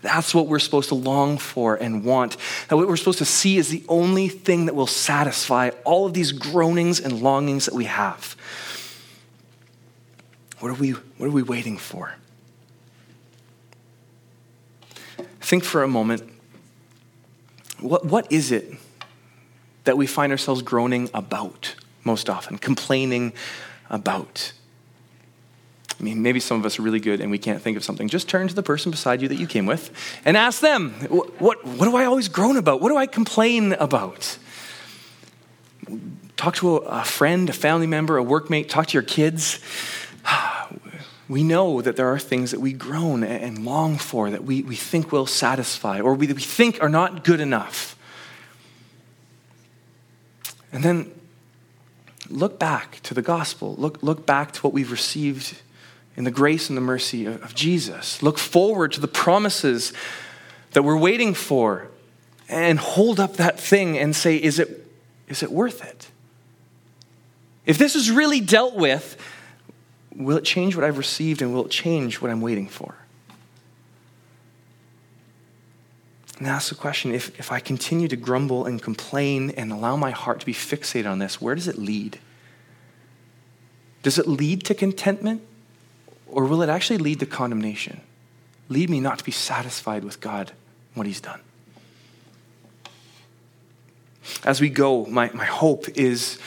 That's 0.04 0.36
what 0.36 0.48
we're 0.48 0.60
supposed 0.60 0.90
to 0.90 0.96
long 0.96 1.38
for 1.38 1.76
and 1.76 2.04
want. 2.04 2.38
That 2.68 2.76
what 2.76 2.88
we're 2.88 2.98
supposed 2.98 3.20
to 3.20 3.26
see 3.26 3.58
is 3.58 3.70
the 3.70 3.84
only 3.88 4.28
thing 4.28 4.66
that 4.68 4.76
will 4.76 4.86
satisfy 4.86 5.70
all 5.86 6.06
of 6.06 6.14
these 6.14 6.32
groanings 6.32 7.00
and 7.00 7.22
longings 7.22 7.66
that 7.66 7.74
we 7.74 7.86
have. 7.86 8.36
What 10.60 10.70
are 10.70 10.76
we, 10.76 10.92
what 10.92 11.28
are 11.28 11.32
we 11.32 11.42
waiting 11.42 11.78
for? 11.78 12.16
Think 15.40 15.64
for 15.64 15.84
a 15.84 15.88
moment 15.88 16.30
what, 17.84 18.06
what 18.06 18.32
is 18.32 18.52
it 18.52 18.74
that 19.84 19.98
we 19.98 20.08
find 20.08 20.32
ourselves 20.32 20.62
groaning 20.62 21.10
about 21.14 21.76
most 22.04 22.30
often, 22.30 22.58
complaining 22.58 23.34
about? 23.90 24.54
I 26.00 26.04
mean, 26.04 26.22
maybe 26.22 26.40
some 26.40 26.60
of 26.60 26.66
us 26.66 26.80
are 26.80 26.82
really 26.82 27.00
good 27.00 27.22
and 27.22 27.32
we 27.32 27.38
can't 27.38 27.62
think 27.62 27.78
of 27.78 27.84
something. 27.84 28.10
Just 28.10 28.28
turn 28.28 28.48
to 28.48 28.54
the 28.54 28.64
person 28.64 28.92
beside 28.92 29.22
you 29.22 29.28
that 29.28 29.36
you 29.36 29.48
came 29.48 29.66
with 29.66 29.92
and 30.26 30.36
ask 30.36 30.60
them, 30.60 30.92
what, 31.10 31.66
what, 31.66 31.86
do 31.86 31.96
I 31.96 32.06
always 32.06 32.28
groan 32.28 32.58
about? 32.58 32.82
What 32.82 32.90
do 32.90 32.98
I 32.98 33.06
complain 33.06 33.74
about? 33.74 34.38
Talk 36.36 36.56
to 36.56 36.78
a, 36.78 36.80
a 36.80 37.04
friend, 37.04 37.50
a 37.50 37.54
family 37.54 37.88
member, 37.88 38.18
a 38.18 38.24
workmate, 38.24 38.70
talk 38.70 38.88
to 38.88 38.94
your 38.94 39.04
kids. 39.04 39.60
We 41.30 41.42
know 41.42 41.82
that 41.82 41.96
there 41.96 42.10
are 42.10 42.20
things 42.20 42.52
that 42.52 42.60
we 42.60 42.74
groan 42.74 43.24
and 43.24 43.64
long 43.64 43.98
for 43.98 44.30
that 44.30 44.44
we, 44.44 44.62
we 44.62 44.76
think 44.76 45.12
will 45.14 45.26
satisfy 45.26 46.02
or 46.02 46.14
we, 46.16 46.28
we 46.28 46.42
think 46.42 46.84
are 46.84 46.90
not 46.90 47.24
good 47.24 47.40
enough. 47.40 47.98
And 50.74 50.84
then 50.84 51.12
look 52.30 52.60
back 52.60 53.00
to 53.04 53.14
the 53.14 53.22
gospel. 53.22 53.74
Look, 53.78 54.04
look 54.04 54.26
back 54.26 54.52
to 54.52 54.62
what 54.62 54.74
we've 54.74 54.92
received 54.92 55.62
in 56.16 56.24
the 56.24 56.32
grace 56.32 56.70
and 56.70 56.78
the 56.78 56.82
mercy 56.82 57.26
of, 57.26 57.42
of 57.44 57.56
Jesus. 57.56 58.22
Look 58.22 58.38
forward 58.38 58.92
to 58.94 59.00
the 59.00 59.08
promises 59.08 59.94
that 60.72 60.84
we're 60.84 60.98
waiting 60.98 61.34
for 61.34 61.88
and 62.50 62.78
hold 62.80 63.20
up 63.20 63.38
that 63.38 63.60
thing 63.60 63.98
and 63.98 64.16
say, 64.16 64.36
is 64.36 64.60
it, 64.60 64.88
is 65.28 65.44
it 65.44 65.52
worth 65.52 65.84
it? 65.84 66.10
If 67.66 67.78
this 67.78 67.96
is 67.96 68.12
really 68.12 68.42
dealt 68.42 68.76
with, 68.76 69.18
will 70.16 70.38
it 70.38 70.44
change 70.44 70.76
what 70.76 70.84
I've 70.84 70.98
received 70.98 71.42
and 71.42 71.54
will 71.54 71.66
it 71.66 71.72
change 71.72 72.22
what 72.22 72.30
I'm 72.30 72.42
waiting 72.42 72.68
for? 72.68 72.96
And 76.40 76.48
ask 76.48 76.70
the 76.70 76.76
question 76.76 77.14
if, 77.14 77.40
if 77.40 77.52
I 77.52 77.60
continue 77.60 78.08
to 78.08 78.16
grumble 78.16 78.66
and 78.66 78.82
complain 78.82 79.52
and 79.52 79.72
allow 79.72 79.96
my 79.96 80.12
heart 80.12 80.42
to 80.42 80.46
be 80.46 80.54
fixated 80.54 81.10
on 81.10 81.20
this, 81.20 81.40
where 81.40 81.56
does 81.56 81.68
it 81.68 81.78
lead? 81.78 82.20
Does 84.02 84.20
it 84.20 84.28
lead 84.28 84.66
to 84.66 84.76
contentment? 84.76 85.42
Or 86.34 86.46
will 86.46 86.62
it 86.62 86.70
actually 86.70 86.98
lead 86.98 87.20
to 87.20 87.26
condemnation? 87.26 88.02
Lead 88.70 88.90
me 88.90 89.00
not 89.00 89.20
to 89.20 89.24
be 89.24 89.32
satisfied 89.32 90.04
with 90.04 90.20
God 90.20 90.50
and 90.50 90.96
what 90.96 91.08
He's 91.08 91.22
done. 91.22 91.40
As 94.44 94.62
we 94.62 94.70
go, 94.70 95.06
my, 95.06 95.30
my 95.34 95.46
hope 95.46 95.88
is 95.90 96.40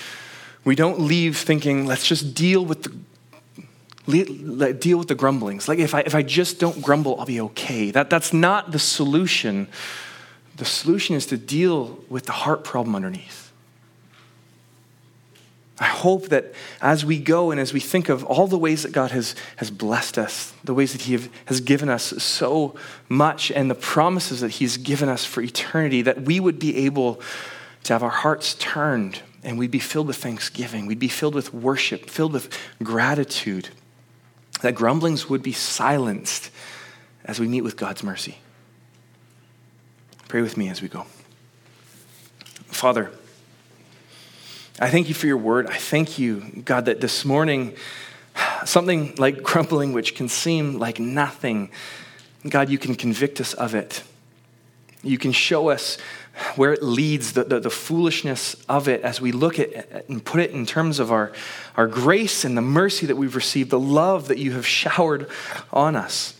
we 0.64 0.74
don't 0.74 1.00
leave 1.00 1.36
thinking, 1.36 1.86
let's 1.86 2.06
just 2.06 2.34
deal 2.34 2.64
with 2.64 2.82
the 2.82 4.72
deal 4.72 4.98
with 4.98 5.08
the 5.08 5.14
grumblings. 5.14 5.68
Like 5.68 5.78
if 5.78 5.94
I 5.94 6.00
if 6.00 6.14
I 6.14 6.22
just 6.22 6.60
don't 6.60 6.80
grumble, 6.80 7.18
I'll 7.18 7.26
be 7.26 7.40
okay. 7.40 7.90
That 7.90 8.08
that's 8.08 8.32
not 8.32 8.70
the 8.70 8.78
solution. 8.78 9.68
The 10.56 10.64
solution 10.64 11.16
is 11.16 11.26
to 11.26 11.36
deal 11.36 11.98
with 12.08 12.26
the 12.26 12.32
heart 12.32 12.64
problem 12.64 12.94
underneath. 12.94 13.45
I 15.78 15.84
hope 15.84 16.28
that 16.28 16.54
as 16.80 17.04
we 17.04 17.18
go 17.18 17.50
and 17.50 17.60
as 17.60 17.72
we 17.74 17.80
think 17.80 18.08
of 18.08 18.24
all 18.24 18.46
the 18.46 18.58
ways 18.58 18.82
that 18.82 18.92
God 18.92 19.10
has, 19.10 19.34
has 19.56 19.70
blessed 19.70 20.16
us, 20.16 20.54
the 20.64 20.72
ways 20.72 20.92
that 20.92 21.02
He 21.02 21.12
have, 21.12 21.28
has 21.46 21.60
given 21.60 21.90
us 21.90 22.04
so 22.22 22.74
much, 23.08 23.50
and 23.50 23.70
the 23.70 23.74
promises 23.74 24.40
that 24.40 24.52
He's 24.52 24.78
given 24.78 25.08
us 25.08 25.24
for 25.26 25.42
eternity, 25.42 26.00
that 26.02 26.22
we 26.22 26.40
would 26.40 26.58
be 26.58 26.76
able 26.86 27.20
to 27.84 27.92
have 27.92 28.02
our 28.02 28.08
hearts 28.08 28.54
turned 28.54 29.20
and 29.44 29.58
we'd 29.58 29.70
be 29.70 29.78
filled 29.78 30.08
with 30.08 30.16
thanksgiving. 30.16 30.86
We'd 30.86 30.98
be 30.98 31.08
filled 31.08 31.34
with 31.34 31.54
worship, 31.54 32.10
filled 32.10 32.32
with 32.32 32.50
gratitude. 32.82 33.68
That 34.62 34.74
grumblings 34.74 35.28
would 35.28 35.42
be 35.42 35.52
silenced 35.52 36.50
as 37.24 37.38
we 37.38 37.46
meet 37.46 37.60
with 37.60 37.76
God's 37.76 38.02
mercy. 38.02 38.38
Pray 40.26 40.42
with 40.42 40.56
me 40.56 40.68
as 40.68 40.82
we 40.82 40.88
go. 40.88 41.06
Father, 42.66 43.12
I 44.78 44.90
thank 44.90 45.08
you 45.08 45.14
for 45.14 45.26
your 45.26 45.38
word. 45.38 45.68
I 45.68 45.76
thank 45.76 46.18
you, 46.18 46.62
God, 46.62 46.84
that 46.84 47.00
this 47.00 47.24
morning, 47.24 47.74
something 48.66 49.14
like 49.16 49.42
grumbling, 49.42 49.94
which 49.94 50.14
can 50.14 50.28
seem 50.28 50.78
like 50.78 51.00
nothing, 51.00 51.70
God, 52.46 52.68
you 52.68 52.76
can 52.76 52.94
convict 52.94 53.40
us 53.40 53.54
of 53.54 53.74
it. 53.74 54.02
You 55.02 55.16
can 55.16 55.32
show 55.32 55.70
us 55.70 55.96
where 56.56 56.74
it 56.74 56.82
leads, 56.82 57.32
the, 57.32 57.44
the, 57.44 57.58
the, 57.58 57.70
foolishness 57.70 58.54
of 58.68 58.86
it 58.86 59.00
as 59.00 59.18
we 59.18 59.32
look 59.32 59.58
at 59.58 59.72
it 59.72 60.04
and 60.10 60.22
put 60.22 60.40
it 60.40 60.50
in 60.50 60.66
terms 60.66 60.98
of 60.98 61.10
our, 61.10 61.32
our 61.78 61.86
grace 61.86 62.44
and 62.44 62.54
the 62.54 62.62
mercy 62.62 63.06
that 63.06 63.16
we've 63.16 63.34
received, 63.34 63.70
the 63.70 63.80
love 63.80 64.28
that 64.28 64.36
you 64.36 64.52
have 64.52 64.66
showered 64.66 65.30
on 65.72 65.96
us. 65.96 66.38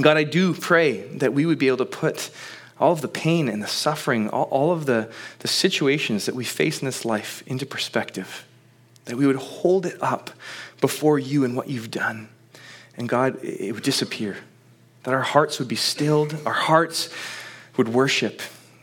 God, 0.00 0.16
I 0.16 0.24
do 0.24 0.52
pray 0.52 1.02
that 1.18 1.32
we 1.32 1.46
would 1.46 1.60
be 1.60 1.68
able 1.68 1.76
to 1.78 1.84
put 1.84 2.30
all 2.80 2.92
of 2.92 3.02
the 3.02 3.08
pain 3.08 3.48
and 3.48 3.62
the 3.62 3.68
suffering, 3.68 4.28
all, 4.30 4.44
all 4.44 4.72
of 4.72 4.86
the, 4.86 5.12
the 5.40 5.48
situations 5.48 6.26
that 6.26 6.34
we 6.34 6.44
face 6.44 6.80
in 6.80 6.86
this 6.86 7.04
life 7.04 7.42
into 7.46 7.66
perspective. 7.66 8.44
That 9.04 9.16
we 9.16 9.26
would 9.26 9.36
hold 9.36 9.86
it 9.86 10.02
up 10.02 10.30
before 10.80 11.18
you 11.18 11.44
and 11.44 11.54
what 11.54 11.68
you've 11.68 11.90
done. 11.90 12.28
And 12.96 13.08
God, 13.08 13.38
it 13.44 13.72
would 13.72 13.82
disappear. 13.82 14.38
That 15.04 15.14
our 15.14 15.22
hearts 15.22 15.58
would 15.58 15.68
be 15.68 15.76
stilled, 15.76 16.36
our 16.46 16.52
hearts 16.52 17.12
would 17.76 17.88
worship 17.88 18.42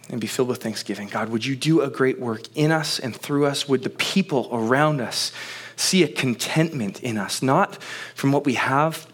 and 0.09 0.21
be 0.21 0.27
filled 0.27 0.47
with 0.47 0.61
thanksgiving. 0.61 1.07
God, 1.07 1.29
would 1.29 1.45
you 1.45 1.55
do 1.55 1.81
a 1.81 1.89
great 1.89 2.19
work 2.19 2.43
in 2.55 2.71
us 2.71 2.99
and 2.99 3.15
through 3.15 3.45
us? 3.45 3.67
Would 3.67 3.83
the 3.83 3.89
people 3.89 4.47
around 4.51 5.01
us 5.01 5.31
see 5.75 6.03
a 6.03 6.07
contentment 6.07 7.01
in 7.03 7.17
us, 7.17 7.41
not 7.41 7.81
from 8.15 8.31
what 8.31 8.45
we 8.45 8.53
have, 8.53 9.07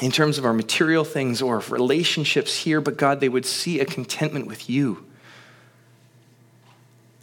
in 0.00 0.10
terms 0.10 0.38
of 0.38 0.44
our 0.44 0.52
material 0.52 1.04
things 1.04 1.42
or 1.42 1.58
relationships 1.68 2.56
here, 2.56 2.80
but 2.80 2.96
God, 2.96 3.20
they 3.20 3.28
would 3.28 3.44
see 3.44 3.80
a 3.80 3.84
contentment 3.84 4.46
with 4.46 4.70
you. 4.70 5.06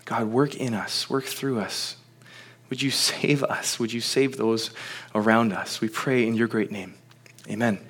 God, 0.06 0.28
work 0.28 0.56
in 0.56 0.74
us, 0.74 1.10
work 1.10 1.26
through 1.26 1.60
us. 1.60 1.98
Would 2.70 2.82
you 2.82 2.92
save 2.92 3.44
us? 3.44 3.80
Would 3.80 3.94
you 3.94 4.02
save 4.02 4.38
those 4.38 4.72
around 5.16 5.54
us? 5.54 5.82
We 5.82 5.90
pray 5.90 6.28
in 6.28 6.36
your 6.36 6.48
great 6.48 6.72
name. 6.72 6.94
Amen. 7.50 7.87